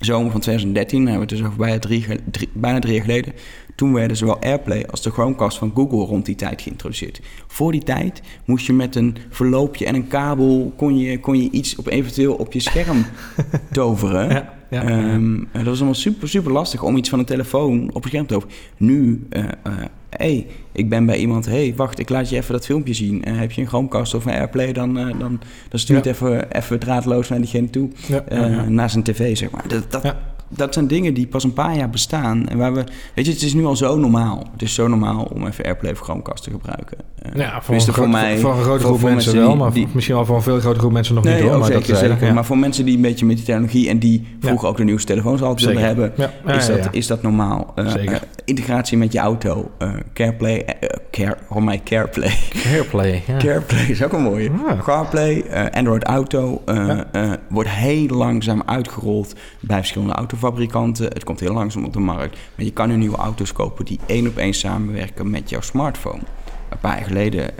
[0.00, 3.32] zomer van 2013, hebben we het dus over bijna drie, drie, bijna drie jaar geleden.
[3.78, 7.20] Toen werden zowel AirPlay als de Chromecast van Google rond die tijd geïntroduceerd.
[7.46, 10.72] Voor die tijd moest je met een verloopje en een kabel...
[10.76, 13.04] kon je, kon je iets op eventueel op je scherm
[13.72, 14.28] toveren.
[14.28, 18.02] Ja, ja, um, dat was allemaal super, super lastig om iets van een telefoon op
[18.02, 18.54] je scherm te toveren.
[18.76, 19.26] Nu...
[19.30, 19.72] Uh, uh,
[20.10, 23.28] hey, ik ben bij iemand, hey, wacht, ik laat je even dat filmpje zien.
[23.28, 26.10] Uh, heb je een Chromecast of een AirPlay, dan, dan, dan stuur het ja.
[26.10, 27.88] even, even draadloos naar diegene toe.
[28.06, 29.68] Ja, naar zijn tv, zeg maar.
[29.68, 30.14] Dat, dat,
[30.48, 32.48] dat zijn dingen die pas een paar jaar bestaan.
[32.48, 34.46] En waar we, weet je, het is nu al zo normaal.
[34.52, 36.98] Het is zo normaal om even AirPlay of Chromecast te gebruiken.
[37.34, 40.14] ja, voor, een, voor, mij, voor een grote groep mensen, mensen wel, maar die, misschien
[40.14, 41.42] wel voor een veel grotere groep mensen nog nee, niet.
[41.42, 42.26] Hoor, maar, zeker, dat, zeker.
[42.26, 42.32] Ja.
[42.32, 45.06] maar voor mensen die een beetje met die technologie en die vroeger ook de nieuwste
[45.06, 46.12] telefoons altijd wilden hebben,
[46.46, 47.74] is, dat, is dat normaal.
[47.86, 48.22] zeker.
[48.44, 49.70] integratie met je auto,
[50.12, 50.64] CarPlay,
[51.10, 52.34] Care, voor mij CarPlay.
[52.72, 53.36] CarPlay, ja.
[53.36, 54.50] CarPlay is ook een mooie.
[54.82, 61.06] CarPlay, uh, Android Auto uh, uh, wordt heel langzaam uitgerold bij verschillende autofabrikanten.
[61.06, 62.38] Het komt heel langzaam op de markt.
[62.54, 66.22] Maar je kan nu nieuwe auto's kopen die één op één samenwerken met jouw smartphone.
[66.68, 67.50] Een paar jaar geleden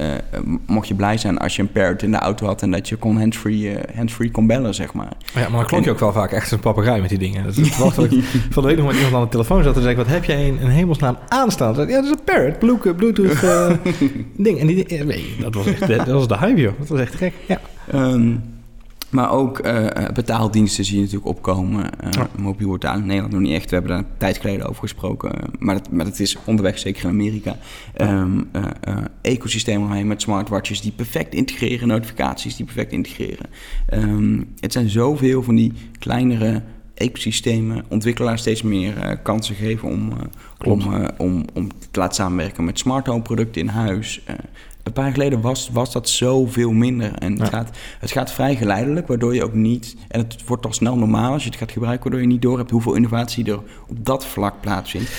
[0.67, 2.97] mocht je blij zijn als je een parrot in de auto had en dat je
[2.97, 5.13] kon handsfree, handsfree kon bellen, zeg maar.
[5.35, 7.45] Ja, maar dan klonk je ook wel vaak echt als een papegaai met die dingen.
[7.45, 9.83] Dat is dat ik van de week nog met iemand aan de telefoon zat en
[9.83, 11.75] zei: Wat heb jij een, een hemelsnaam aanstaan?
[11.75, 12.59] Ja, dat is een parrot,
[12.97, 13.71] Bluetooth uh,
[14.37, 14.61] ding.
[14.61, 16.79] En die, nee, dat was echt dat was de hype, joh.
[16.79, 17.33] Dat was echt gek.
[17.47, 17.61] Ja.
[17.95, 18.43] Um,
[19.11, 21.91] maar ook uh, betaaldiensten zie je natuurlijk opkomen.
[22.05, 22.29] Uh, ja.
[22.39, 23.71] Mobiel wordt daar in Nederland nog niet echt.
[23.71, 25.33] We hebben daar een tijd geleden over gesproken.
[25.59, 27.57] Maar dat, maar dat is onderweg, zeker in Amerika.
[28.01, 28.51] Um,
[29.21, 31.89] ecosysteem omheen met smartwatches die perfect integreren.
[31.89, 33.47] Notificaties die perfect integreren.
[33.95, 36.63] Um, het zijn zoveel van die kleinere
[36.95, 37.85] ecosystemen.
[37.89, 40.13] Ontwikkelaars steeds meer kansen geven om,
[40.65, 40.83] om,
[41.19, 44.23] om, om te laten samenwerken met smart home producten in huis
[44.89, 47.15] een paar jaar geleden was, was dat zoveel minder.
[47.15, 47.41] En ja.
[47.41, 49.97] het, gaat, het gaat vrij geleidelijk, waardoor je ook niet...
[50.09, 52.03] En het wordt al snel normaal als je het gaat gebruiken...
[52.03, 55.11] waardoor je niet door hebt hoeveel innovatie er op dat vlak plaatsvindt.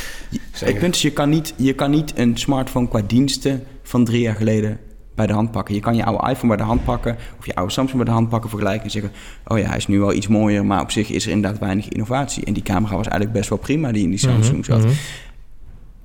[0.51, 4.21] Het punt is, je kan, niet, je kan niet een smartphone qua diensten van drie
[4.21, 4.79] jaar geleden
[5.15, 5.75] bij de hand pakken.
[5.75, 7.17] Je kan je oude iPhone bij de hand pakken...
[7.39, 9.11] of je oude Samsung bij de hand pakken, vergelijken en zeggen...
[9.47, 11.89] oh ja, hij is nu wel iets mooier, maar op zich is er inderdaad weinig
[11.89, 12.45] innovatie.
[12.45, 14.79] En die camera was eigenlijk best wel prima die in die Samsung mm -hmm, zat.
[14.79, 14.97] Mm -hmm.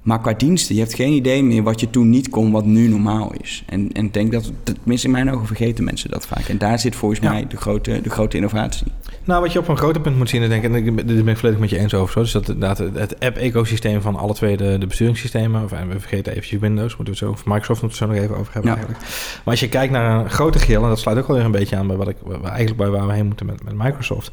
[0.04, 2.88] Maar qua diensten, je hebt geen idee meer wat je toen niet kon, wat nu
[2.88, 3.62] normaal is.
[3.66, 6.48] En, en ik denk dat, tenminste in mijn ogen, vergeten mensen dat vaak.
[6.48, 7.30] En daar zit volgens ja.
[7.30, 8.86] mij de grote, de grote innovatie.
[9.24, 11.36] Nou, wat je op een groter punt moet zien, denk ik, en daar ben ik
[11.36, 12.12] volledig met je eens over.
[12.12, 16.32] Zo, dus dat inderdaad het app-ecosysteem van alle twee de, de besturingssystemen, of we vergeten
[16.32, 18.70] eventjes Windows, moeten we het zo, of Microsoft moeten we zo nog even over hebben
[18.70, 18.76] ja.
[18.76, 19.06] eigenlijk.
[19.08, 21.50] Maar als je kijkt naar een grote geheel, en dat sluit ook wel weer een
[21.50, 24.30] beetje aan bij wat ik eigenlijk bij waar we heen moeten met, met Microsoft.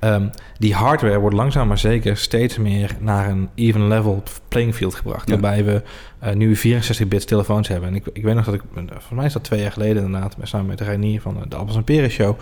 [0.00, 4.94] Um, die hardware wordt langzaam maar zeker steeds meer naar een even level playing field
[4.94, 5.28] gebracht.
[5.28, 5.32] Ja.
[5.38, 5.82] Waarbij we
[6.24, 7.88] uh, nu 64-bits telefoons hebben.
[7.88, 10.36] En ik, ik weet nog dat ik, volgens mij is dat twee jaar geleden inderdaad,
[10.42, 12.38] samen met Reinier van de Appels en Peren Show,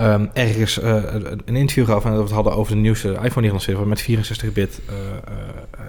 [0.00, 1.02] um, ergens uh,
[1.44, 3.90] een interview gaf en dat we het hadden over de nieuwste iPhone die gelanceerd wordt
[3.90, 4.96] met 64-bit uh,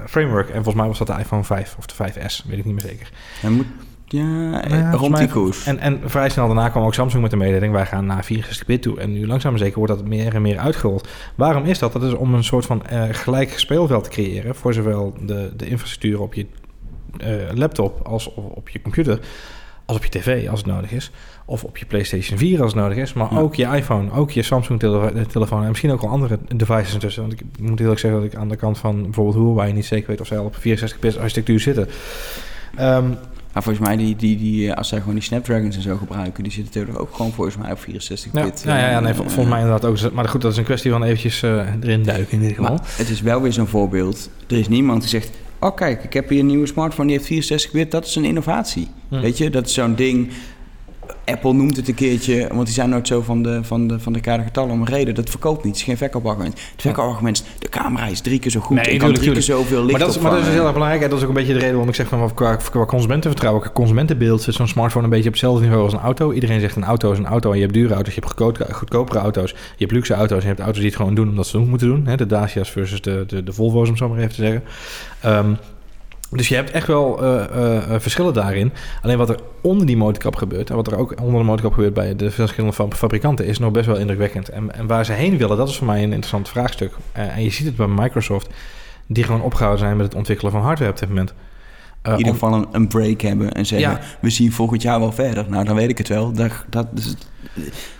[0.07, 0.47] framework.
[0.47, 2.89] En volgens mij was dat de iPhone 5 of de 5S, weet ik niet meer
[2.89, 3.11] zeker.
[3.41, 3.65] En moet
[4.11, 5.65] ja, ja rond die koers.
[5.65, 7.73] En, en vrij snel daarna kwam ook Samsung met de mededeling...
[7.73, 8.99] wij gaan naar 64-bit toe.
[8.99, 11.07] En nu langzaam maar zeker wordt dat meer en meer uitgerold.
[11.35, 11.93] Waarom is dat?
[11.93, 14.55] Dat is om een soort van uh, gelijk speelveld te creëren...
[14.55, 16.45] voor zowel de, de infrastructuur op je
[17.23, 19.19] uh, laptop als op, op, je computer...
[19.89, 21.11] als op je tv als het nodig is.
[21.45, 23.13] Of op je PlayStation 4 als het nodig is.
[23.13, 23.39] Maar ja.
[23.39, 25.61] ook je iPhone, ook je Samsung-telefoon...
[25.61, 27.21] en misschien ook al andere devices intussen.
[27.21, 29.73] Want ik moet eerlijk zeggen dat ik aan de kant van bijvoorbeeld Huawei...
[29.73, 31.87] niet zeker weet of zij al op 64-bit architectuur zitten...
[32.79, 33.17] Um,
[33.53, 36.51] Maar volgens mij, die, die, die, als zij gewoon die Snapdragons en zo gebruiken, die
[36.51, 38.63] zitten natuurlijk ook gewoon volgens mij op 64 bit.
[38.65, 40.11] Ja, ja, ja, nee, volgens mij inderdaad ook.
[40.13, 42.75] Maar goed, dat is een kwestie van eventjes erin duiken in ieder geval.
[42.75, 44.29] Maar het is wel weer zo'n voorbeeld.
[44.47, 47.27] Er is niemand die zegt, oh kijk, ik heb hier een nieuwe smartphone, die heeft
[47.27, 48.87] 64 bit, dat is een innovatie.
[49.09, 49.19] Hm.
[49.19, 50.29] Weet je, dat is zo'n ding
[51.31, 54.13] Apple noemt het een keertje, want die zijn nooit zo van de, van de, van
[54.13, 55.15] de kadergetallen om een reden.
[55.15, 56.53] Dat verkoopt niet, het is geen verkoopargument.
[56.71, 59.79] Het verkoopargument is, de camera is drie keer zo goed nee, kan drie keer zoveel
[59.85, 61.01] licht maar dat, is, maar dat is heel erg belangrijk.
[61.01, 63.71] Dat is ook een beetje de reden waarom ik zeg van qua, qua consumentenvertrouwen, qua
[63.71, 66.31] consumentenbeeld zit zo'n smartphone een beetje op hetzelfde niveau als een auto.
[66.31, 69.19] Iedereen zegt een auto is een auto en je hebt dure auto's, je hebt goedkopere
[69.19, 71.57] auto's, je hebt luxe auto's en je hebt auto's die het gewoon doen omdat ze
[71.57, 72.05] het moeten doen.
[72.05, 72.17] Hè?
[72.17, 74.63] De Dacia's versus de, de, de Volvo's om zo maar even te zeggen.
[75.25, 75.57] Um,
[76.29, 78.73] dus je hebt echt wel uh, uh, verschillen daarin.
[79.01, 80.69] Alleen wat er onder die motorkap gebeurt...
[80.69, 83.45] en wat er ook onder de motorkap gebeurt bij de verschillende fabrikanten...
[83.45, 84.49] is nog best wel indrukwekkend.
[84.49, 86.93] En, en waar ze heen willen, dat is voor mij een interessant vraagstuk.
[87.11, 88.49] En je ziet het bij Microsoft...
[89.07, 91.33] die gewoon opgehouden zijn met het ontwikkelen van hardware op dit moment.
[92.03, 93.99] Uh, in ieder geval een, een, break hebben en zeggen...
[94.21, 95.45] we zien volgend jaar wel verder.
[95.49, 96.31] Nou, dan weet ik het wel.
[96.31, 97.15] Dat, dat, dus,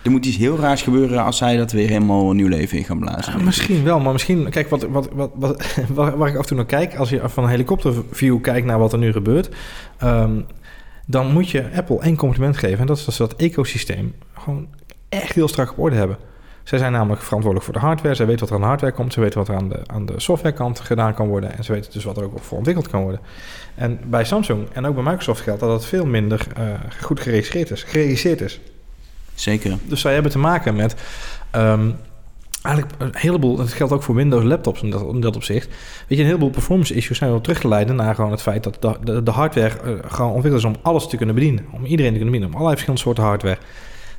[0.02, 2.84] er moet iets heel raars gebeuren als zij dat weer helemaal een nieuw leven in
[2.84, 3.44] gaan blazen.
[3.44, 4.50] misschien wel, maar misschien...
[4.50, 5.62] Kijk, wat, wat, wat, wat,
[6.16, 6.94] waar, ik af en toe naar kijk...
[6.96, 9.48] als je van een helikopterview kijkt naar wat er nu gebeurt...
[10.02, 10.46] Um,
[11.06, 12.78] dan moet je Apple één compliment geven.
[12.78, 14.68] En dat is dat ze dat ecosysteem gewoon
[15.08, 16.18] echt heel strak op orde hebben.
[16.62, 18.14] Zij zijn namelijk verantwoordelijk voor de hardware.
[18.14, 19.12] Zij weten wat er aan de hardware komt.
[19.12, 21.56] Ze weten wat er aan de, aan de softwarekant gedaan kan worden.
[21.56, 23.20] En ze weten dus wat er ook voor ontwikkeld kan worden.
[23.74, 26.64] En bij Samsung en ook bij Microsoft geldt dat het veel minder uh,
[27.00, 27.82] goed geregistreerd is.
[27.82, 28.60] Geregisseerd is.
[29.34, 29.78] Zeker.
[29.84, 30.94] Dus zij hebben te maken met...
[31.56, 31.96] Um,
[32.62, 35.68] eigenlijk een heleboel, dat geldt ook voor Windows laptops in dat, in dat opzicht.
[35.68, 38.64] Weet je, een heleboel performance issues zijn wel terug te leiden naar gewoon het feit
[38.64, 41.66] dat de, de, hardware uh, gewoon ontwikkeld is om alles te kunnen bedienen.
[41.72, 43.58] Om iedereen te kunnen bedienen, om allerlei verschillende soorten hardware.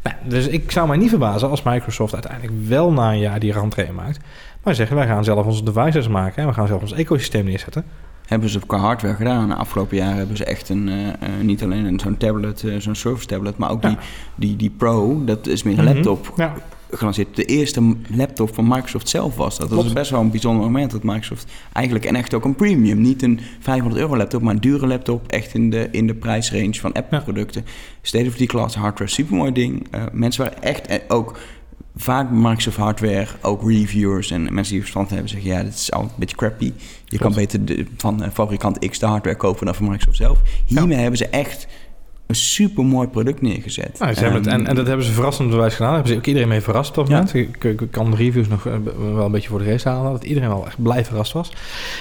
[0.04, 3.52] Nou, dus ik zou mij niet verbazen als Microsoft uiteindelijk wel na een jaar die
[3.52, 4.20] rentree maakt.
[4.64, 7.84] Maar zeggen, wij gaan zelf onze devices maken en we gaan zelf ons ecosysteem neerzetten.
[8.26, 9.48] Hebben ze qua hardware gedaan.
[9.48, 11.08] De afgelopen jaren hebben ze echt een, uh,
[11.42, 13.98] niet alleen zo'n tablet, uh, zo'n Surface tablet, maar ook die,
[14.36, 15.94] die, die Pro, dat is meer een mhm.
[15.94, 16.34] laptop.
[16.36, 16.54] Ja
[16.92, 17.36] gelanceerd.
[17.36, 19.70] De eerste laptop van Microsoft zelf was dat.
[19.70, 23.02] Dat was best wel een bijzonder moment dat Microsoft eigenlijk en echt ook een premium,
[23.02, 26.74] niet een 500 euro laptop, maar een dure laptop, echt in de, in de prijsrange
[26.74, 27.66] van Apple-producten.
[28.02, 29.88] State of the class hardware, supermooi ding.
[29.96, 31.40] Uh, mensen waren echt eh, ook
[31.96, 36.12] vaak Microsoft hardware, ook reviewers en mensen die verstand hebben zeggen, ja, dit is altijd
[36.12, 36.74] een beetje crappy.
[37.06, 40.42] Je kan beter de, van fabrikant X de hardware kopen dan van Microsoft zelf.
[40.66, 41.68] Hiermee hebben ze echt
[42.32, 44.00] een super mooi product neergezet.
[44.00, 45.88] Nou, ze het, en, en dat hebben ze verrassend bewijs gedaan.
[45.88, 48.68] Daar hebben ze ook iedereen mee verrast op dat Ik, ik, kan de reviews nog
[48.68, 48.74] eh,
[49.14, 50.12] wel een beetje voor de geest halen.
[50.12, 51.52] Dat iedereen wel echt blij verrast was.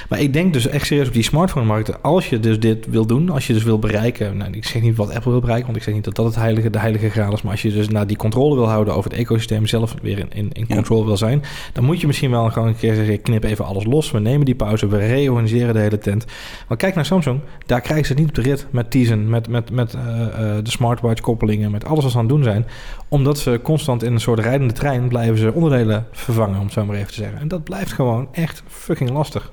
[0.09, 2.03] Maar ik denk dus echt serieus op die smartphone-markt.
[2.03, 4.37] Als je dus dit wil doen, als je dus wil bereiken.
[4.37, 6.35] Nou, ik zeg niet wat Apple wil bereiken, want ik zeg niet dat dat het
[6.35, 7.43] heilige, de heilige graad is.
[7.43, 10.31] Maar als je dus naar die controle wil houden over het ecosysteem zelf weer in,
[10.33, 11.43] in, in controle wil zijn.
[11.73, 14.11] Dan moet je misschien wel gewoon een keer zeggen: knip even alles los.
[14.11, 16.25] We nemen die pauze, we reorganiseren de hele tent.
[16.69, 17.41] Maar kijk naar Samsung.
[17.67, 20.20] Daar krijgen ze het niet op de rit met Tizen, met, met, met uh,
[20.63, 22.67] de smartwatch koppelingen, met alles wat ze aan het doen zijn.
[23.09, 26.85] Omdat ze constant in een soort rijdende trein blijven ze onderdelen vervangen, om het zo
[26.85, 27.41] maar even te zeggen.
[27.41, 29.53] En dat blijft gewoon echt fucking lastig.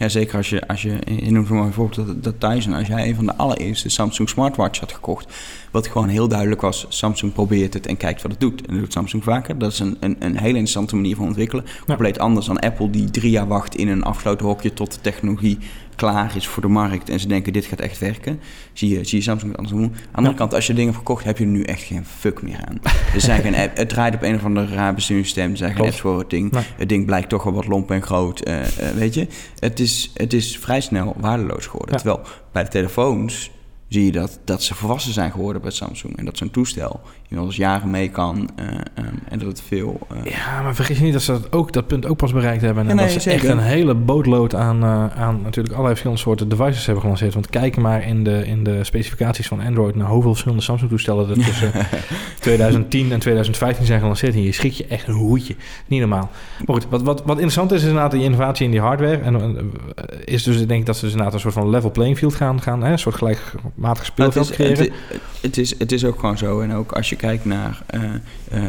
[0.00, 3.14] Ja, zeker als je, als je in een bijvoorbeeld dat, dat Tyson, als jij een
[3.14, 5.34] van de allereerste Samsung smartwatch had gekocht,
[5.70, 8.66] wat gewoon heel duidelijk was, Samsung probeert het en kijkt wat het doet.
[8.66, 9.58] En dat doet Samsung vaker.
[9.58, 11.64] Dat is een, een, een hele interessante manier van ontwikkelen.
[11.86, 15.58] Compleet anders dan Apple, die drie jaar wacht in een afgesloten hokje tot de technologie
[16.00, 18.40] klaar is voor de markt en ze denken dit gaat echt werken,
[18.72, 19.92] zie je, zie je Samsung het andersom doen.
[19.92, 22.42] Aan de andere kant, als je dingen verkocht, heb je er nu echt geen fuck
[22.42, 22.80] meer aan.
[23.14, 26.00] Er zijn geen het draait op een of andere raar besturingssysteem, er zijn geen apps
[26.00, 26.52] voor het ding.
[26.76, 29.26] Het ding blijkt toch wel wat lomp en groot, uh, uh, weet je.
[29.58, 31.96] Het is, het is vrij snel waardeloos geworden.
[31.96, 32.20] Terwijl
[32.52, 33.50] bij de telefoons
[33.88, 36.16] zie je dat, dat ze volwassen zijn geworden bij Samsung.
[36.16, 37.00] En dat zo'n toestel
[37.30, 38.50] inmiddels jaren mee kan.
[38.60, 38.66] Uh,
[39.28, 39.98] en dat het veel...
[40.12, 40.32] Uh...
[40.32, 42.88] Ja, maar vergis je niet dat ze dat, ook, dat punt ook pas bereikt hebben.
[42.88, 46.84] En dat ze echt een hele bootload aan, uh, aan natuurlijk allerlei verschillende soorten devices
[46.84, 47.34] hebben gelanceerd.
[47.34, 51.44] Want kijk maar in de, in de specificaties van Android naar hoeveel verschillende Samsung-toestellen er
[51.44, 51.72] tussen
[52.40, 54.34] 2010 en 2015 zijn gelanceerd.
[54.34, 55.56] En je schrik je echt een hoedje.
[55.86, 56.30] Niet normaal.
[56.66, 59.16] Maar goed, wat, wat, wat interessant is, is inderdaad die innovatie in die hardware.
[59.16, 59.56] En
[60.24, 62.62] is dus, ik denk dat ze dus inderdaad een soort van level playing field gaan,
[62.62, 64.92] gaan hè, een soort gelijk matig speelveld het is, Het,
[65.40, 66.60] het, is, het is ook gewoon zo.
[66.60, 68.02] En ook als je kijkt naar uh,
[68.52, 68.68] uh,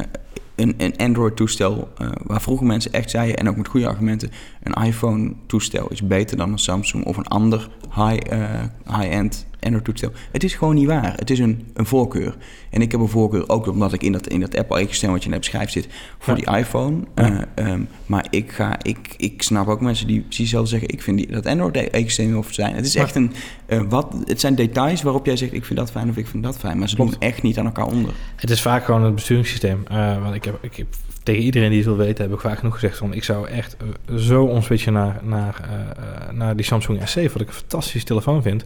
[0.55, 4.31] een, een Android-toestel, uh, waar vroeger mensen echt zeiden, en ook met goede argumenten,
[4.63, 10.11] een iPhone-toestel is beter dan een Samsung of een ander high-end high Android-toestel.
[10.31, 11.13] Het is gewoon niet waar.
[11.15, 12.35] Het is een, een voorkeur.
[12.69, 15.29] En ik heb een voorkeur ook omdat ik in dat, in dat Apple-ecosysteem wat je
[15.29, 15.87] net beschrijft zit,
[16.19, 16.97] voor die iPhone.
[17.15, 17.47] Ja.
[17.55, 21.17] Um, maar ik, ga, ik, ik snap ook mensen die precies zelf zeggen, ik vind
[21.17, 22.75] die, dat Android-ecosysteem of zijn.
[22.75, 23.33] Het is echt een,
[23.67, 26.43] uh, wat, het zijn details waarop jij zegt, ik vind dat fijn of ik vind
[26.43, 26.77] dat fijn.
[26.77, 28.13] Maar ze doen echt niet aan elkaar onder.
[28.35, 29.83] Het is vaak gewoon het besturingssysteem.
[29.91, 30.87] Uh, want ik heb, ik heb
[31.23, 33.77] tegen iedereen die het wil weten, heb ik vaak genoeg gezegd van ik zou echt
[34.17, 38.65] zo omswitchen naar, naar, uh, naar die Samsung S7, wat ik een fantastische telefoon vind.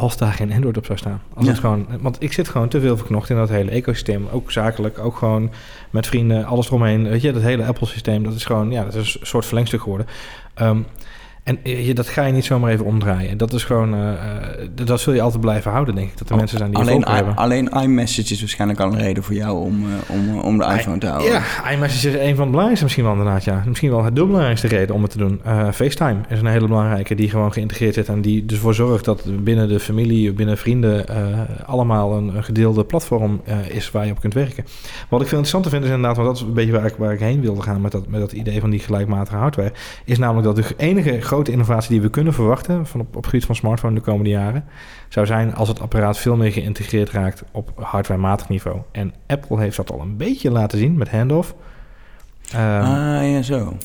[0.00, 1.22] Als daar geen Android op zou staan.
[1.34, 1.50] Als Ja.
[1.50, 4.26] het gewoon, want ik zit gewoon te veel verknocht in dat hele ecosysteem.
[4.32, 5.50] Ook zakelijk, ook gewoon
[5.90, 7.08] met vrienden, alles eromheen.
[7.08, 10.06] Weet je, dat hele Apple-systeem, dat is gewoon, ja, dat is een soort verlengstuk geworden.
[10.54, 10.78] Ehm,
[11.48, 13.38] en je, dat ga je niet zomaar even omdraaien.
[13.38, 16.18] Dat is gewoon, eh, eh, dat zul je altijd blijven houden, denk ik.
[16.18, 17.36] Dat er mensen zijn die alleen, hebben.
[17.36, 20.98] alleen iMessage is waarschijnlijk al een reden voor jou om, eh, om, om de iPhone
[20.98, 21.32] te houden.
[21.32, 23.62] Ja, iMessage is een van de belangrijkste misschien wel inderdaad, ja.
[23.66, 25.40] Misschien wel het de belangrijkste reden om het te doen.
[25.44, 28.08] Eh, FaceTime is een hele belangrijke die gewoon geïntegreerd zit...
[28.08, 31.08] en die ervoor zorgt dat binnen de familie, binnen vrienden...
[31.08, 31.16] eh,
[31.66, 34.64] allemaal een, een gedeelde platform eh, is waar je op kunt werken.
[35.08, 36.16] Wat ik veel interessanter vind is inderdaad...
[36.16, 38.20] want dat is een beetje waar ik, waar ik heen wilde gaan met dat, met
[38.20, 39.72] dat idee van die gelijkmatige hardware...
[40.04, 42.86] is namelijk dat de enige grote innovatie die we kunnen verwachten...
[42.86, 44.64] Van op, gebied van smartphone de komende jaren...
[45.08, 48.80] zou zijn als het apparaat veel meer geïntegreerd raakt op hardwarematig niveau.
[48.92, 51.54] En Apple heeft dat al een beetje laten zien met handoff.
[52.52, 53.76] Ehm, ah, ja, zo.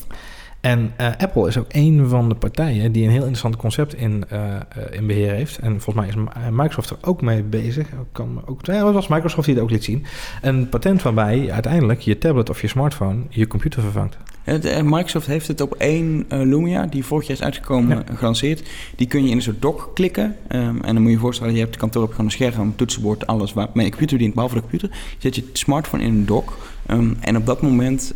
[0.64, 4.24] En eh, Apple is ook een van de partijen die een heel interessant concept in,
[4.30, 5.58] eh, eh, in beheer heeft.
[5.58, 7.88] En volgens mij is Microsoft er ook mee bezig.
[8.12, 10.06] Kan ook, ja, het was Microsoft die het ook liet zien.
[10.42, 14.18] Een patent waarbij uiteindelijk je tablet of je smartphone je computer vervangt.
[14.44, 18.64] Het, Microsoft heeft het op één Lumia, die vorig jaar is uitgekomen, eh, gelanceerd.
[18.96, 20.36] Die kun je in een soort dock klikken.
[20.48, 22.76] ehm, en dan moet je je voorstellen, je hebt kantoor heb je gewoon een scherm,
[22.76, 24.90] toetsenbord, alles waar je computer dient, behalve de computer.
[24.90, 26.58] Je zet je smartphone in een dock.
[26.86, 28.14] ehm, en op dat moment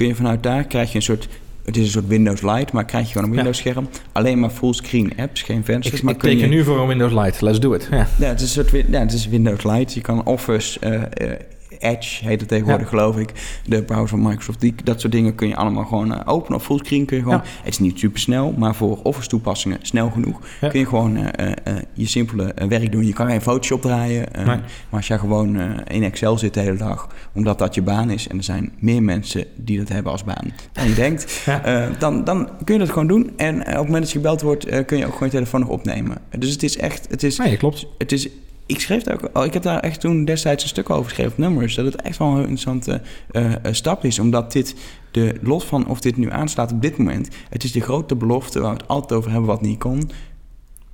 [0.00, 1.28] kun je vanuit daar, krijg je een soort...
[1.64, 3.34] Het is een soort Windows Lite, maar krijg je gewoon een.
[3.34, 3.88] Windows scherm.
[4.12, 5.96] Alleen maar fullscreen apps, geen vensters.
[5.96, 7.44] Ik, maar ik teken je, nu voor een Windows Lite.
[7.44, 7.88] Let's do it.
[7.90, 8.08] Ja.
[8.18, 9.94] Ja, het is een soort ja, het is Windows Lite.
[9.94, 11.38] Je kan Office, eh, eh,
[11.80, 12.88] Edge heet het tegenwoordig, Ja.
[12.98, 13.32] geloof ik.
[13.66, 14.60] De browser van Microsoft.
[14.60, 16.58] Die, dat soort dingen kun je allemaal gewoon eh, openen.
[16.58, 17.38] Op fullscreen kun je gewoon...
[17.44, 17.50] Ja.
[17.62, 20.40] Het is niet super snel, maar voor Office toepassingen snel genoeg.
[20.60, 20.68] Ja.
[20.68, 23.06] Kun je gewoon eh, eh, je simpele werk doen.
[23.06, 24.32] Je kan geen Photoshop draaien.
[24.34, 24.56] eh, Nee.
[24.56, 28.28] Maar als je gewoon in Excel zit de hele dag, omdat dat je baan is...
[28.28, 31.44] en er zijn meer mensen die dat hebben als baan dan je denkt...
[31.98, 33.30] Dan, dan kun je dat gewoon doen.
[33.36, 35.68] En op het moment dat je gebeld wordt, kun je ook gewoon je telefoon nog
[35.68, 36.16] opnemen.
[36.38, 37.06] Dus het is echt...
[37.10, 37.86] Het is, Nee, klopt.
[37.98, 38.28] het is,
[38.70, 41.32] ik schreef daar ook, oh, ik heb daar echt toen destijds een stuk over geschreven
[41.32, 44.74] op nummers, dat het echt wel een heel interessante eh, eh, stap is, omdat dit,
[45.10, 48.60] de los van of dit nu aanslaat op dit moment, het is de grote belofte
[48.60, 50.10] waar we het altijd over hebben wat niet kon.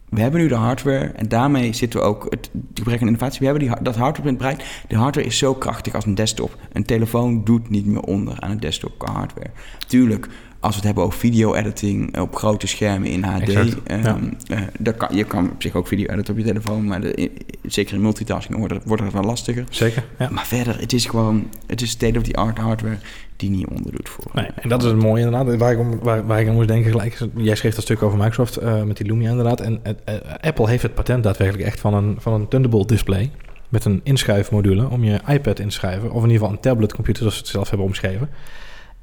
[0.08, 3.38] We hebben nu de hardware en daarmee zitten we ook het gebrek aan innovatie.
[3.38, 4.64] We hebben die, dat hardware bereikt.
[4.88, 6.56] De hardware is zo krachtig als een desktop.
[6.72, 9.50] Een telefoon doet niet meer onder aan een desktop hardware.
[9.86, 10.28] Tuurlijk,
[10.66, 13.40] als we het hebben over video-editing op grote schermen in HD.
[13.42, 14.18] Exact, ehm, ja.
[14.46, 17.30] eh, dat kan, je kan op zich ook video editen op je telefoon, maar de,
[17.62, 19.64] zeker in multitasking wordt het, wordt het wel lastiger.
[19.70, 20.04] Zeker.
[20.18, 20.28] Ja.
[20.30, 22.98] Maar verder, het is gewoon, het is state-of-the-art hardware
[23.36, 24.24] die niet onderdoet voor.
[24.32, 25.56] Nee, en dat is het mooie inderdaad.
[25.56, 27.18] Waar ik, om, waar, waar ik aan moest denken gelijk.
[27.36, 29.60] Jij schreef dat stuk over Microsoft eh, met die Lumia inderdaad.
[29.60, 33.30] En eh, Apple heeft het patent daadwerkelijk echt van een, van een Thunderbolt display.
[33.68, 36.10] Met een inschuifmodule om je iPad in te schrijven.
[36.10, 38.28] Of in ieder geval een tabletcomputer zoals ze het zelf hebben omschreven.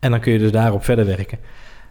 [0.03, 1.37] En dan kun je dus daarop verder werken.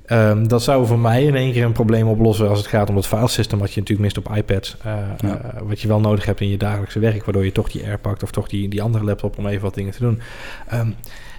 [0.07, 2.97] Ehm, dat zou voor mij in één keer een probleem oplossen als het gaat om
[2.97, 4.77] het filesystem wat je natuurlijk mist op iPads.
[4.85, 5.41] eh, Ja.
[5.41, 7.99] eh, wat je wel nodig hebt in je dagelijkse werk, waardoor je toch die Air
[7.99, 10.21] pakt of toch die, die andere laptop om even wat dingen te doen.
[10.69, 10.89] Ehm,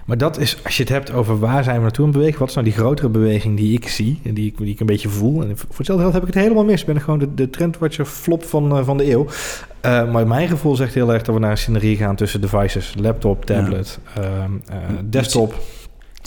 [0.05, 2.39] maar dat is, als je het hebt over waar zijn we naartoe aan het bewegen,
[2.39, 4.86] wat is nou die grotere beweging die ik zie en die ik, die ik een
[4.86, 5.41] beetje voel.
[5.41, 6.79] En voor hetzelfde geld heb ik het helemaal mis.
[6.81, 9.27] Ik ben gewoon de, de trendwatcher flop van, eh, van de eeuw.
[10.12, 13.45] Maar mijn gevoel zegt heel erg dat we naar een synergie gaan tussen devices, laptop,
[13.45, 14.25] tablet, ehm,
[14.69, 15.55] eh, desktop.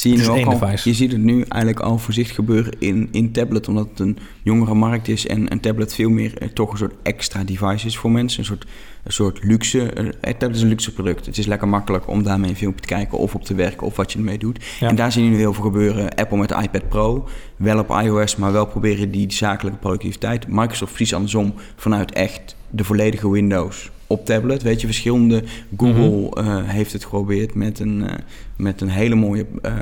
[0.00, 0.88] Zie je nu ook één al, device.
[0.88, 4.74] je ziet het nu eigenlijk al voorzichtig gebeuren in, in tablet, omdat het een jongere
[4.74, 8.10] markt is en een tablet veel meer eh, toch een soort extra device is voor
[8.10, 8.38] mensen.
[8.38, 8.66] Een soort,
[9.02, 11.26] een soort luxe, eh, een tablet is een luxe product.
[11.26, 13.96] Het is lekker makkelijk om daarmee een filmpje te kijken of op te werken of
[13.96, 14.64] wat je ermee doet.
[14.80, 14.88] Ja.
[14.88, 16.14] En daar zie je nu heel veel gebeuren.
[16.14, 20.48] Apple met de iPad Pro, wel op iOS, maar wel proberen die zakelijke productiviteit.
[20.48, 24.62] Microsoft precies andersom, vanuit echt de volledige Windows op tablet.
[24.62, 25.42] Weet je, verschillende.
[25.76, 28.14] Google eh, heeft het geprobeerd met een, eh,
[28.56, 29.72] met een hele mooie eh,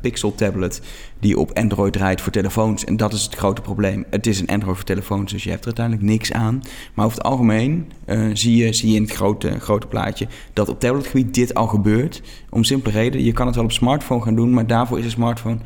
[0.00, 0.80] Pixel tablet
[1.20, 2.84] die op Android rijdt voor telefoons.
[2.84, 4.04] En dat is het grote probleem.
[4.10, 6.62] Het is een Android voor telefoons, dus je hebt er uiteindelijk niks aan.
[6.94, 7.92] Maar over het algemeen
[8.32, 12.22] zie, je, zie je in het grote, grote plaatje dat op tabletgebied dit al gebeurt.
[12.50, 15.10] Om simpele reden, je kan het wel op smartphone gaan doen, maar daarvoor is een
[15.10, 15.58] smartphone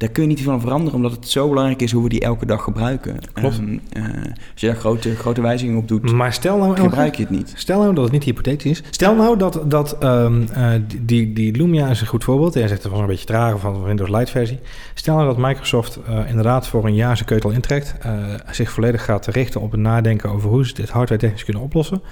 [0.00, 2.46] daar kun je niet aan veranderen, omdat het zo belangrijk is hoe we die elke
[2.46, 3.18] dag gebruiken.
[3.32, 3.58] Klopt.
[3.58, 4.04] Ehm, eh,
[4.52, 7.52] als je daar grote, grote wijzigingen op doet, Maar stel nou, gebruik je het niet.
[7.56, 8.82] Stel nou dat het niet hypothetisch is.
[8.90, 12.54] Stel nou dat, dat ehm, eh, die, die Lumia is een goed voorbeeld.
[12.54, 14.58] Jij zegt het was een beetje trager van de Windows Lite versie.
[14.94, 17.94] Stel nou dat Microsoft eh, inderdaad voor een jaar zijn keutel intrekt.
[18.50, 22.02] zich volledig gaat richten op het nadenken over hoe ze dit hardware technisch kunnen oplossen.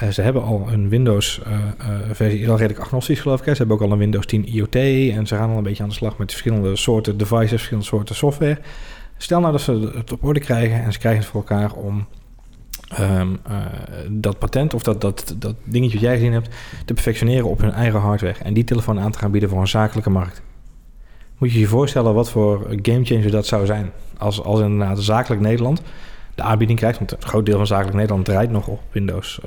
[0.00, 3.44] Eh, ze hebben al een Windows eh, eh, al redelijk agnostisch geloof ik.
[3.46, 3.52] Hè.
[3.52, 5.88] Ze hebben ook al een Windows 10 IoT en ze gaan al een beetje aan
[5.88, 8.58] de slag met verschillende soorten devices, verschillende soorten software.
[9.16, 12.06] Stel nou dat ze het op orde krijgen en ze krijgen het voor elkaar om
[12.88, 13.56] ehm, eh,
[14.10, 16.48] dat patent of dat, dat, dat dingetje wat jij gezien hebt
[16.84, 19.68] te perfectioneren op hun eigen hardware en die telefoon aan te gaan bieden voor een
[19.68, 20.42] zakelijke markt.
[21.38, 25.82] Moet je je voorstellen wat voor gamechanger dat zou zijn als, als inderdaad zakelijk Nederland
[26.40, 26.98] de aanbieding krijgt.
[26.98, 29.40] Want een groot deel van zakelijk Nederland draait nog op Windows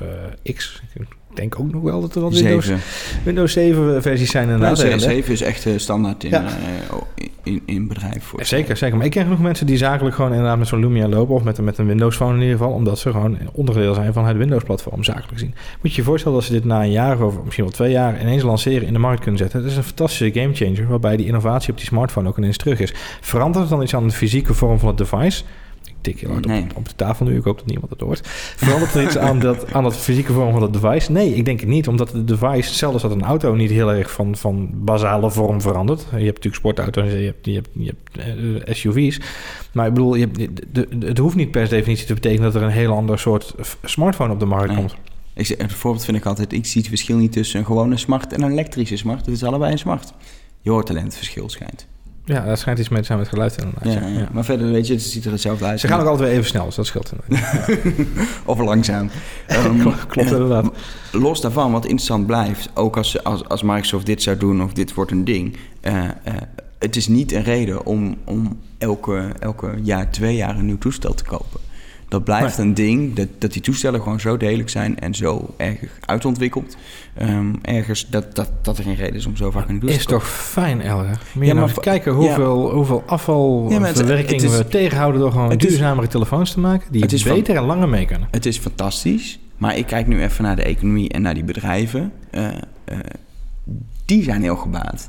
[0.54, 0.82] X
[1.34, 2.82] denk ook nog wel dat er wel Windows 7,
[3.24, 4.44] Windows 7 versies zijn.
[4.44, 6.42] Inderdaad, nou, 7 is echt uh, standaard in, ja.
[6.42, 6.98] uh,
[7.42, 8.24] in, in bedrijf.
[8.24, 8.96] Voor zeker, zeker.
[8.96, 11.34] Maar ik ken genoeg mensen die zakelijk gewoon inderdaad met zo'n Lumia lopen...
[11.34, 12.72] of met, met een Windows Phone in ieder geval...
[12.72, 15.54] omdat ze gewoon onderdeel zijn van het Windows-platform, zakelijk zien.
[15.82, 18.20] Moet je je voorstellen dat ze dit na een jaar of misschien wel twee jaar...
[18.20, 19.60] ineens lanceren in de markt kunnen zetten.
[19.60, 20.86] Het is een fantastische gamechanger...
[20.88, 22.94] waarbij die innovatie op die smartphone ook ineens terug is.
[23.20, 25.44] Verandert het dan iets aan de fysieke vorm van het device
[26.00, 27.36] tik heel hard op, op, de tafel nu.
[27.36, 28.20] Ik hoop dat niemand het hoort.
[28.56, 31.12] Verandert er iets aan dat, aan dat fysieke vorm van het device?
[31.12, 31.88] Nee, ik denk het niet.
[31.88, 36.00] Omdat het device, als dat een auto niet heel erg van, van basale vorm verandert.
[36.00, 39.20] Je hebt natuurlijk sportauto's, je hebt, je hebt, je hebt uh, SUV's.
[39.72, 42.52] Maar ik bedoel, je hebt, het hoeft niet per definitie te betekenen...
[42.52, 44.94] dat er een heel ander soort smartphone op de markt komt.
[45.34, 45.46] Ik
[45.80, 48.96] vind ik altijd, ik zie het verschil niet tussen een gewone smart en een elektrische
[48.96, 49.26] smart.
[49.26, 50.12] Het is allebei een smart.
[50.60, 51.86] Je hoort alleen het verschil schijnt.
[52.24, 53.92] Ja, dat schijnt iets mee te zijn met geluid inderdaad.
[53.92, 54.28] Ja, ja.
[54.32, 55.80] Maar verder, weet je, het ziet er hetzelfde uit.
[55.80, 57.12] Ze gaan ook altijd weer even snel, dus dat scheelt
[58.44, 59.10] of langzaam.
[59.66, 60.70] Um, Klopt inderdaad.
[61.12, 64.94] Los daarvan, wat interessant blijft, ook als, als, als Microsoft dit zou doen of dit
[64.94, 65.56] wordt een ding...
[65.82, 66.08] Uh, uh,
[66.78, 71.14] het is niet een reden om, om elke, elke jaar, twee jaar een nieuw toestel
[71.14, 71.60] te kopen.
[72.14, 75.78] Dat blijft een ding, dat, dat die toestellen gewoon zo degelijk zijn en zo erg
[76.00, 76.76] uitontwikkeld.
[77.22, 80.06] Um, ergens dat, dat, dat er geen reden is om zo vaak een toestel Is
[80.06, 81.20] toch fijn, Elger?
[81.32, 82.74] Moet ja, maar even kijken hoeveel, ja.
[82.74, 87.64] hoeveel afvalverwerking ja, we tegenhouden door gewoon duurzamere telefoons te maken, die het beter en
[87.64, 88.28] langer mee kunnen.
[88.30, 92.12] Het is fantastisch, maar ik kijk nu even naar de economie en naar die bedrijven.
[92.30, 92.98] Uh, uh,
[94.04, 95.08] die zijn heel gebaat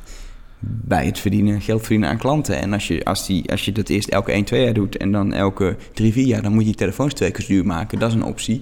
[0.60, 2.60] bij het verdienen, geld verdienen aan klanten.
[2.62, 5.12] En als je, als, die, als je dat eerst elke 1, 2 jaar doet en
[5.12, 8.00] dan elke 3, 4 jaar, dan moet je je telefoons twee keer duur maken.
[8.00, 8.62] Dat is een optie.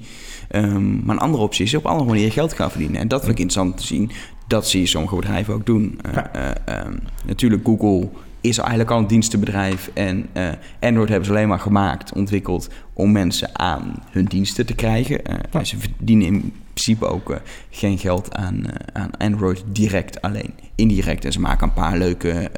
[0.55, 3.01] Um, maar een andere optie is op andere manieren geld gaan verdienen.
[3.01, 4.11] En dat vind ik interessant te zien.
[4.47, 5.99] Dat zie je sommige bedrijven ook doen.
[6.05, 8.09] Uh, uh, um, natuurlijk, Google
[8.41, 9.91] is eigenlijk al een dienstenbedrijf.
[9.93, 14.75] En uh, Android hebben ze alleen maar gemaakt, ontwikkeld om mensen aan hun diensten te
[14.75, 15.21] krijgen.
[15.55, 17.37] Uh, Ze verdienen in principe ook uh,
[17.69, 20.53] geen geld aan, aan Android direct alleen.
[20.75, 21.25] Indirect.
[21.25, 22.51] En ze maken een paar leuke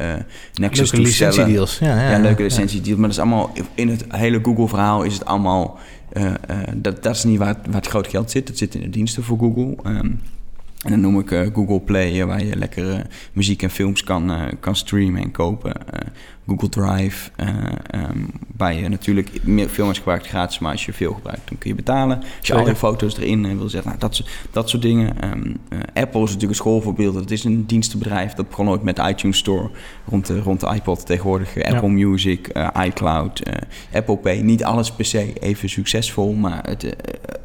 [0.53, 1.79] Nexus leuke licentiedeals.
[1.79, 2.99] Ja, ja, ja, leuke licentiedeals.
[2.99, 5.79] Maar dat is allemaal in het hele Google verhaal is het allemaal.
[6.75, 8.47] dat, dat is niet waar, waar het groot geld zit.
[8.47, 9.75] Het zit in de diensten voor Google.
[9.85, 10.21] Um,
[10.83, 12.99] en dan noem ik uh, Google Play, waar je lekker uh,
[13.33, 15.73] muziek en films kan, kan streamen en kopen.
[16.47, 17.31] Google Drive,
[17.91, 21.57] um, waar je natuurlijk meer, veel mensen gebruikt gratis, maar als je veel gebruikt, dan
[21.57, 22.17] kun je betalen.
[22.17, 25.31] Als je al je foto's erin wil zetten, nou, dat, dat soort dingen.
[25.31, 25.57] Um,
[25.93, 27.15] Apple is natuurlijk een schoolvoorbeeld.
[27.15, 29.69] Het is een dienstenbedrijf dat begon ooit met de iTunes Store
[30.05, 31.05] rond de, rond de iPod.
[31.05, 32.51] Tegenwoordig Apple Music,
[32.85, 33.41] iCloud,
[33.93, 34.39] Apple Pay.
[34.41, 36.95] Niet alles per se even succesvol, maar het,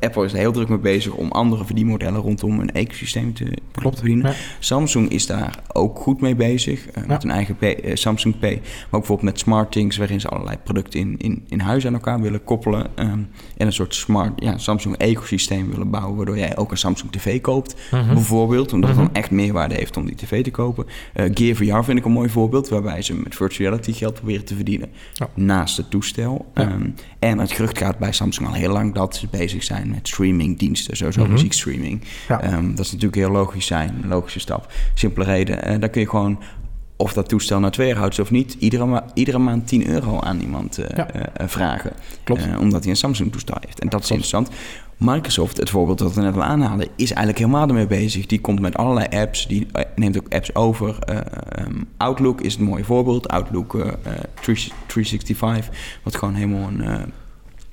[0.01, 3.99] Apple is er heel druk mee bezig om andere verdienmodellen rondom een ecosysteem te, Klopt.
[3.99, 4.35] verdienen.
[4.59, 6.87] Samsung is daar ook goed mee bezig.
[7.07, 7.57] Met een eigen
[7.99, 8.61] Samsung Pay.
[8.91, 12.21] Maar ook bijvoorbeeld met SmartThings, waarin ze allerlei producten in, in, in huis aan elkaar
[12.21, 12.87] willen koppelen.
[12.97, 16.17] Um, en een soort smart ja, Samsung ecosysteem willen bouwen.
[16.17, 18.13] Waardoor jij ook een Samsung TV koopt, uh-huh.
[18.13, 18.73] bijvoorbeeld.
[18.73, 19.15] Omdat het uh-huh.
[19.15, 20.87] dan echt meerwaarde heeft om die TV te kopen.
[21.15, 22.69] Uh, Gear VR vind ik een mooi voorbeeld.
[22.69, 24.89] Waarbij ze met virtual reality geld proberen te verdienen.
[25.35, 26.51] Naast het toestel.
[26.55, 26.73] Ja.
[26.73, 30.09] Um, en het gerucht gaat bij Samsung al heel lang dat ze bezig zijn met
[30.09, 30.97] streamingdiensten.
[30.97, 31.35] Sowieso uh-huh.
[31.35, 32.03] muziekstreaming.
[32.29, 32.53] Ja.
[32.53, 33.99] Um, dat is natuurlijk heel logisch zijn.
[34.03, 34.73] Een logische stap.
[34.95, 35.73] Simpele reden.
[35.73, 36.39] Uh, dan kun je gewoon,
[37.01, 40.21] of dat toestel naar twee jaar houdt of niet, iedere, ma iedere maand 10 euro
[40.21, 41.09] aan iemand uh, ja.
[41.15, 41.93] uh, vragen.
[42.25, 42.43] Klopt.
[42.59, 43.81] omdat hij een Samsung toestel heeft.
[43.81, 44.23] En dat is Klopt.
[44.23, 44.61] interessant.
[44.97, 48.27] Microsoft, het voorbeeld dat we net al aanhalen, is eigenlijk helemaal ermee bezig.
[48.27, 50.99] Die komt met allerlei apps, die neemt ook apps over.
[51.59, 53.29] Um, Outlook is een mooi voorbeeld.
[53.29, 53.71] Outlook
[54.41, 55.69] 365,
[56.03, 57.13] wat gewoon helemaal een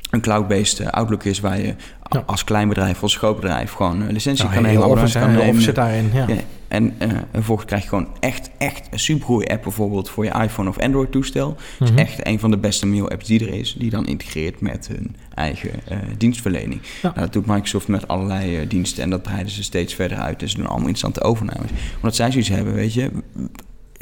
[0.09, 1.75] een cloud-based Outlook is waar je
[2.09, 2.23] ja.
[2.25, 4.87] als klein bedrijf, als groot bedrijf gewoon uh, licentie nou, kan nemen.
[4.87, 5.61] Office, kan nemen.
[5.61, 6.25] zit daarin, ja.
[6.27, 6.35] ja.
[6.67, 10.69] En uh, vervolgens krijg je gewoon echt, echt een supergoeie app bijvoorbeeld voor je iPhone
[10.69, 11.49] of Android toestel.
[11.49, 11.85] Mm -hmm.
[11.85, 11.99] is mhm.
[11.99, 15.15] echt een van de beste mail apps die er is, die dan integreert met hun
[15.33, 16.81] eigen uh, dienstverlening.
[16.81, 16.87] Ja.
[17.01, 20.39] Nou, dat doet Microsoft met allerlei uh, diensten en dat breiden ze steeds verder uit.
[20.39, 21.69] Dus ze doen allemaal interessante overnames.
[21.95, 23.11] Omdat zij zoiets hebben, weet je,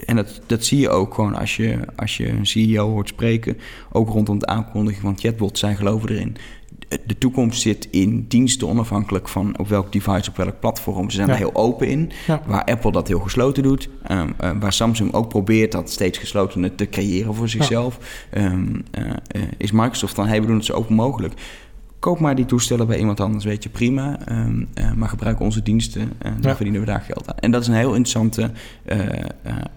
[0.05, 3.57] en dat, dat zie je ook gewoon als je, als je een CEO hoort spreken,
[3.91, 6.37] ook rondom het aankondigen van chatbots, zij geloven erin.
[7.05, 11.09] De toekomst zit in diensten onafhankelijk van op welk device, op welk platform.
[11.09, 12.11] Ze zijn er heel open in.
[12.27, 12.41] Ja.
[12.45, 13.89] Waar Apple dat heel gesloten doet.
[14.11, 17.97] Um, uh, waar Samsung ook probeert dat steeds gesloten te creëren voor zichzelf.
[18.31, 18.45] Ja.
[18.45, 21.33] Um, uh, uh, is Microsoft dan, hey, we doen het zo open mogelijk
[22.05, 24.19] koop maar die toestellen bij iemand anders, weet je, prima.
[24.31, 27.37] Um, uh, maar gebruik onze diensten en uh, dan verdienen we daar geld aan.
[27.39, 28.51] En dat is een heel interessante
[28.85, 28.99] uh,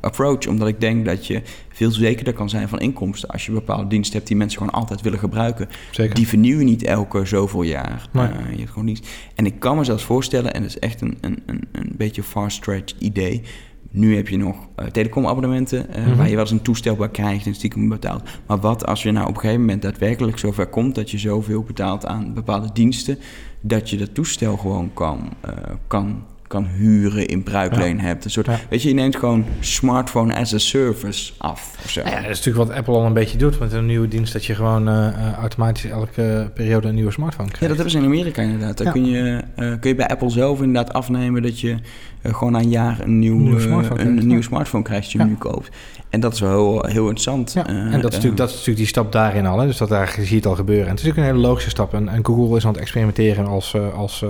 [0.01, 3.87] approach, omdat ik denk dat je veel zekerder kan zijn van inkomsten als je bepaalde
[3.87, 5.69] diensten hebt die mensen gewoon altijd willen gebruiken.
[5.91, 6.15] Zeker.
[6.15, 8.09] Die vernieuwen niet elke zoveel jaar.
[8.13, 8.29] Nee.
[8.51, 9.09] je hebt gewoon niet.
[9.35, 12.23] En ik kan me zelfs voorstellen, en dat is echt een, een, een, een beetje
[12.23, 13.43] far stretch idee
[13.91, 16.17] nu heb je nog uh, telecomabonnementen uh, mm -hmm.
[16.17, 18.23] waar je wel eens een toestel bij krijgt en stiekem betaalt.
[18.47, 21.63] Maar wat als je nou op een gegeven moment daadwerkelijk zover komt dat je zoveel
[21.63, 23.19] betaalt aan bepaalde diensten,
[23.61, 25.53] dat je dat toestel gewoon kan, uh,
[25.87, 28.03] kan kan huren, in bruikleen ja.
[28.03, 28.25] hebt.
[28.25, 31.77] Een soort, Weet je, je neemt gewoon smartphone as a service af.
[31.87, 32.01] Zo.
[32.01, 34.33] Ja, dat is natuurlijk wat Apple al een beetje doet met een nieuwe dienst...
[34.33, 37.63] dat je gewoon uh, automatisch elke periode een nieuwe smartphone krijgt.
[37.63, 38.79] Ja, dat hebben ze in Amerika inderdaad.
[38.79, 41.43] Dan kun, je, uh, kun je bij Apple zelf inderdaad afnemen...
[41.43, 41.77] dat je
[42.23, 45.25] gewoon na een jaar een, nieuw, nieuwe smartphone, een, een nieuwe smartphone krijgt als je
[45.25, 45.71] nu koopt.
[46.11, 47.53] En dat is wel heel, heel interessant.
[47.53, 49.59] Ja, en dat is, natuurlijk, dat is natuurlijk die stap daarin al.
[49.59, 49.67] Hè?
[49.67, 50.85] Dus dat daar zie je het al gebeuren.
[50.85, 51.95] En het is natuurlijk een hele logische stap.
[51.95, 54.25] En, en Google is aan het experimenteren als, als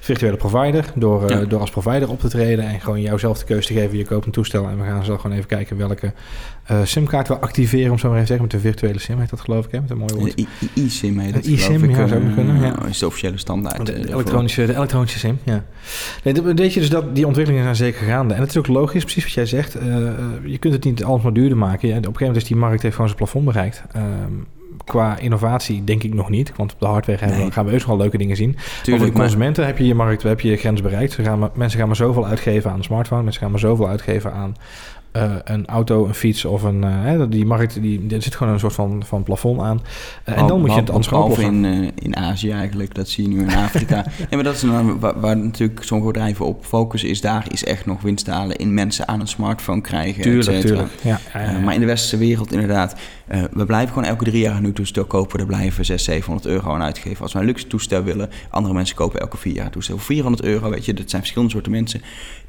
[0.00, 0.84] virtuele provider...
[0.94, 3.98] door door als provider op te treden en gewoon jou zelf de keuze te geven.
[3.98, 6.12] Je koopt een toestel en we gaan zo gewoon even kijken welke
[6.70, 8.46] uh, simkaart we activeren, om zo maar even te zeggen.
[8.52, 9.80] Met de virtuele sim heet dat geloof ik, hè?
[9.80, 10.46] met een mooi woord.
[10.74, 12.60] I-sim heet dat I-sim, ja, zou uh, kunnen.
[12.60, 12.86] Ja.
[12.86, 13.86] is de officiële standaard.
[13.86, 15.64] De elektronische, de elektronische sim, ja.
[16.24, 18.34] Nee, weet je, dus dat, die ontwikkelingen zijn zeker gaande.
[18.34, 19.76] En het is ook logisch, precies wat jij zegt.
[19.76, 19.82] Uh,
[20.44, 21.88] je kunt het niet alles maar duurder maken.
[21.88, 23.82] Ja, op een gegeven moment is die markt heeft gewoon zijn plafond bereikt.
[23.96, 24.46] Um,
[24.84, 26.52] qua innovatie denk ik nog niet.
[26.56, 27.50] Want op de hardware nee.
[27.50, 28.52] gaan we heus wel leuke dingen zien.
[28.52, 31.12] Tuurlijk, maar voor de consumenten heb je je markt, heb je je grens bereikt.
[31.12, 33.22] Ze gaan maar, mensen gaan maar zoveel uitgeven aan een smartphone.
[33.22, 34.56] Mensen gaan maar zoveel uitgeven aan
[35.12, 36.84] uh, een auto, een fiets of een...
[36.84, 39.80] Uh, die markt, die, er zit gewoon een soort van, van plafond aan.
[40.28, 41.64] Uh, en dan moet je het anders oplossen.
[41.64, 43.96] in, in Azië eigenlijk, dat zie je nu in Afrika.
[44.18, 47.08] ja, maar dat is nou, waar, waar, natuurlijk sommige bedrijven op focussen...
[47.08, 50.22] is daar is echt nog winst te halen in mensen aan een smartphone krijgen.
[50.22, 50.90] Tuurlijk, tuurlijk.
[51.02, 52.94] Ja, ja, ja, maar in de westerse wereld inderdaad...
[53.52, 55.38] we blijven gewoon elke drie jaar een nieuw toestel kopen.
[55.38, 57.22] Daar blijven 600, 700 euro aan uitgeven.
[57.22, 58.30] Als we een luxe toestel willen...
[58.50, 59.98] andere mensen kopen elke vier jaar een toestel.
[59.98, 62.02] 400 euro, weet je, dat zijn verschillende soorten mensen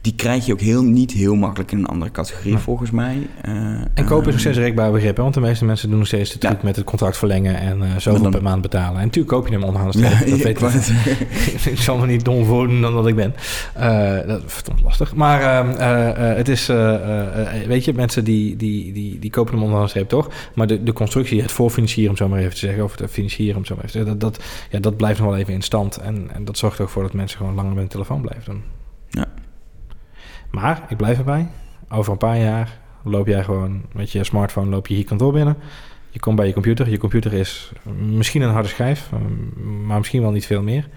[0.04, 3.28] die krijg je ook heel, niet heel makkelijk in een andere categorie, volgens mij.
[3.48, 3.54] Uh,
[3.94, 6.38] en kopen is nog steeds rekbaar begrip, want de meeste mensen doen nog steeds de
[6.38, 9.00] truc met het contract verlengen en uh, zoveel per maand betalen.
[9.00, 10.40] En natuurlijk koop je hem onderaan de streep, dat
[10.72, 11.18] weet ik.
[11.74, 13.34] ik zal me niet dom voordoen dan dat ik ben.
[14.28, 15.16] Dat is verdomd lastig.
[15.16, 16.68] Maar ehm, het is,
[17.68, 20.73] weet je, mensen die, die, die, die kopen hem onderaan de streep toch, maar de,
[20.84, 23.76] de constructie, het voorfinancieren om zo maar even te zeggen, of het financieren om zo
[23.76, 25.98] maar even te zeggen, dat, dat, ja, dat blijft nog wel even in stand.
[25.98, 28.52] En, en dat zorgt er ook voor dat mensen gewoon langer met een telefoon blijven
[28.52, 28.64] doen.
[29.10, 29.28] Ja.
[30.52, 31.48] Maar ik blijf erbij.
[31.90, 35.58] Over een paar jaar loop jij gewoon met je smartphone loop je hier kantoor binnen.
[36.10, 36.90] Je komt bij je computer.
[36.90, 39.10] Je computer is misschien een harde schijf,
[39.86, 40.90] maar misschien wel niet veel meer.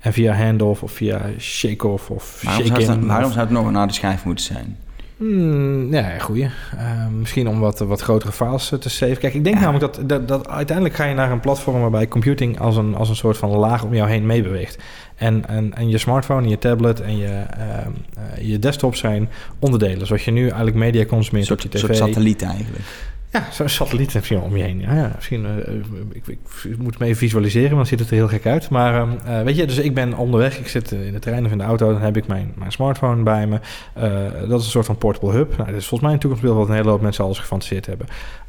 [0.00, 3.66] En via handoff of via shake-off of waarom shake zou, het, waarom zou het nog
[3.66, 4.78] een harde schijf moeten zijn?
[5.20, 6.44] Hmm, ja, goeie.
[6.74, 9.14] Uh, misschien om wat, wat grotere files te save.
[9.14, 9.62] Kijk, ik denk ja.
[9.62, 13.08] namelijk dat, dat, dat, uiteindelijk ga je naar een platform waarbij computing als een, als
[13.08, 14.78] een soort van laag om jou heen meebeweegt.
[15.16, 20.06] En, en, en je smartphone, je tablet en je, uh, je desktop zijn onderdelen.
[20.06, 21.74] Zoals je nu eigenlijk media consumeert op je tv.
[21.74, 22.84] Een soort satelliet eigenlijk.
[23.32, 24.80] Ja, zo'n satelliet je om je heen.
[24.80, 25.74] Ja, ja misschien, uh,
[26.12, 28.46] ik, ik, ik, moet het me even visualiseren, want dan ziet het er heel gek
[28.46, 28.68] uit.
[28.70, 31.58] Maar uh, weet je, dus ik ben onderweg, ik zit in de trein of in
[31.58, 33.58] de auto, dan heb ik mijn, mijn smartphone bij me.
[33.98, 35.56] Uh, dat is een soort van portable hub.
[35.56, 38.06] Nou, dat is volgens mij een toekomstbeeld wat een hele hoop mensen alles gefantaseerd hebben.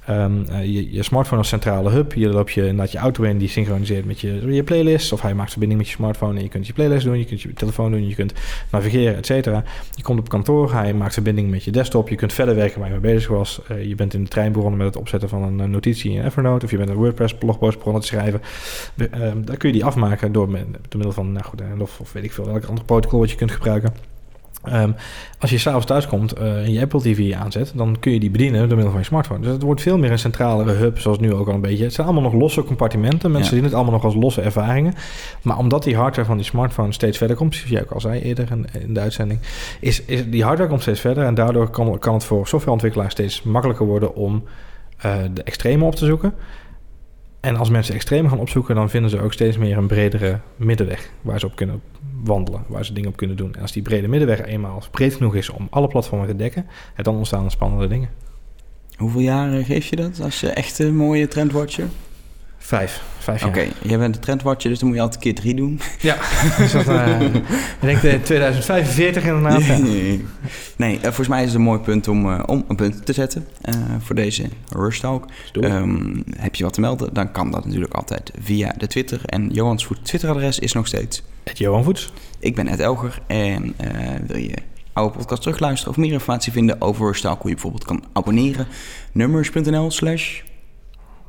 [0.10, 2.14] Um, uh, je, je, smartphone als centrale hub.
[2.14, 5.14] Hier loop je inderdaad je auto in, die synchroniseert met je, je playlist.
[5.14, 7.42] Of hij maakt verbinding met je smartphone en je kunt je playlist doen, je kunt
[7.42, 8.34] je telefoon doen, je kunt
[8.72, 9.64] navigeren, et cetera.
[9.96, 12.10] Je komt op kantoor, hij maakt verbinding met je desktop.
[12.10, 13.62] Je kunt verder werken waar je mee bezig was.
[13.72, 16.26] Uh, je bent in de trein begonnen met het opzetten van een uh, notitie in
[16.26, 16.66] Evernote.
[16.66, 18.42] Of je bent een WordPress blogpost begonnen te schrijven.
[18.98, 22.14] Um, dan kun je die afmaken door, met, door middel van, nou goed, of, of
[22.14, 23.94] weet ik veel, welk ander protocol wat je kunt gebruiken.
[24.70, 24.96] Um,
[25.40, 28.30] als je s'avonds thuis komt uh, en je Apple TV aanzet, dan kun je die
[28.30, 29.40] bedienen door middel van je smartphone.
[29.40, 31.84] Dus het wordt veel meer een centralere hub, zoals nu ook al een beetje.
[31.84, 33.32] Het zijn allemaal nog losse compartimenten.
[33.32, 33.56] Mensen ja.
[33.56, 34.94] zien het allemaal nog als losse ervaringen.
[35.42, 38.22] Maar omdat die hardware van die smartphone steeds verder komt, zoals jij ook al zei
[38.22, 39.40] eerder in, in de uitzending,
[39.80, 41.26] is, is die hardware komt steeds verder.
[41.26, 44.44] En daardoor kan, kan het voor softwareontwikkelaars steeds makkelijker worden om
[45.06, 46.34] uh, de extreme op te zoeken.
[47.42, 51.12] En als mensen extreme gaan opzoeken, dan vinden ze ook steeds meer een bredere middenweg
[51.22, 51.82] waar ze op kunnen
[52.24, 53.56] wandelen, waar ze dingen op kunnen doen.
[53.56, 56.66] En als die brede middenweg eenmaal breed genoeg is om alle platformen te dekken,
[56.96, 58.10] dan ontstaan er spannende dingen.
[58.98, 61.88] Hoeveel jaar geef je dat als je echt een mooie trendwatcher?
[62.64, 63.02] Vijf.
[63.18, 63.50] Vijf jaar.
[63.50, 65.80] Oké, jij bent de trendwatcher, dus dan moet je altijd keer drie doen.
[66.00, 66.18] Ja,
[66.58, 67.22] dus dat, uh,
[67.82, 69.60] ik denk 2045 inderdaad.
[69.68, 70.26] Nee, nee.
[70.78, 73.14] nee uh, volgens mij is het een mooi punt om, uh, om een punt te
[73.14, 73.48] zetten
[74.00, 75.26] voor deze Rush Talk.
[75.54, 79.22] Um, heb je wat te melden, dan kan dat natuurlijk altijd via de Twitter.
[79.26, 81.24] En Johans Voet Twitteradres is nog steeds...
[81.44, 82.12] Het Johan Voets.
[82.40, 83.76] Ik ben Ed Elger en
[84.28, 84.58] wil je
[84.94, 88.68] oude podcast terugluisteren of meer informatie vinden over Rush Talk, hoe je bijvoorbeeld kan abonneren.
[89.12, 90.42] Nummers.nl slash...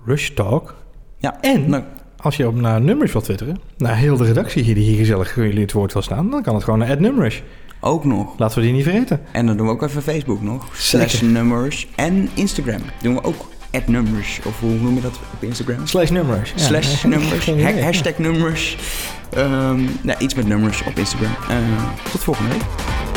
[0.05, 0.82] Rush Talk?
[1.23, 1.39] Ja.
[1.41, 1.83] En nou,
[2.17, 5.35] als je op naar nummers wilt twitteren, naar heel de redactie hier die hier gezellig
[5.35, 7.43] jullie het woord wil staan, dan kan het gewoon naar nummers.
[7.81, 8.39] Ook nog.
[8.39, 9.21] Laten we die niet vergeten.
[9.33, 10.69] En dan doen we ook even Facebook nog.
[10.77, 11.89] Slash nummers.
[11.95, 13.47] En Instagram doen we ook
[13.87, 14.41] nummers.
[14.45, 15.87] Of hoe noem je dat op Instagram?
[15.87, 16.53] Slash nummers.
[16.57, 17.47] Ja, Slash nummers.
[17.47, 18.77] Ha hashtag nummers.
[19.39, 21.33] Um, nou, iets met nummers op Instagram.
[21.51, 21.57] Uh,
[22.11, 23.12] tot volgende week.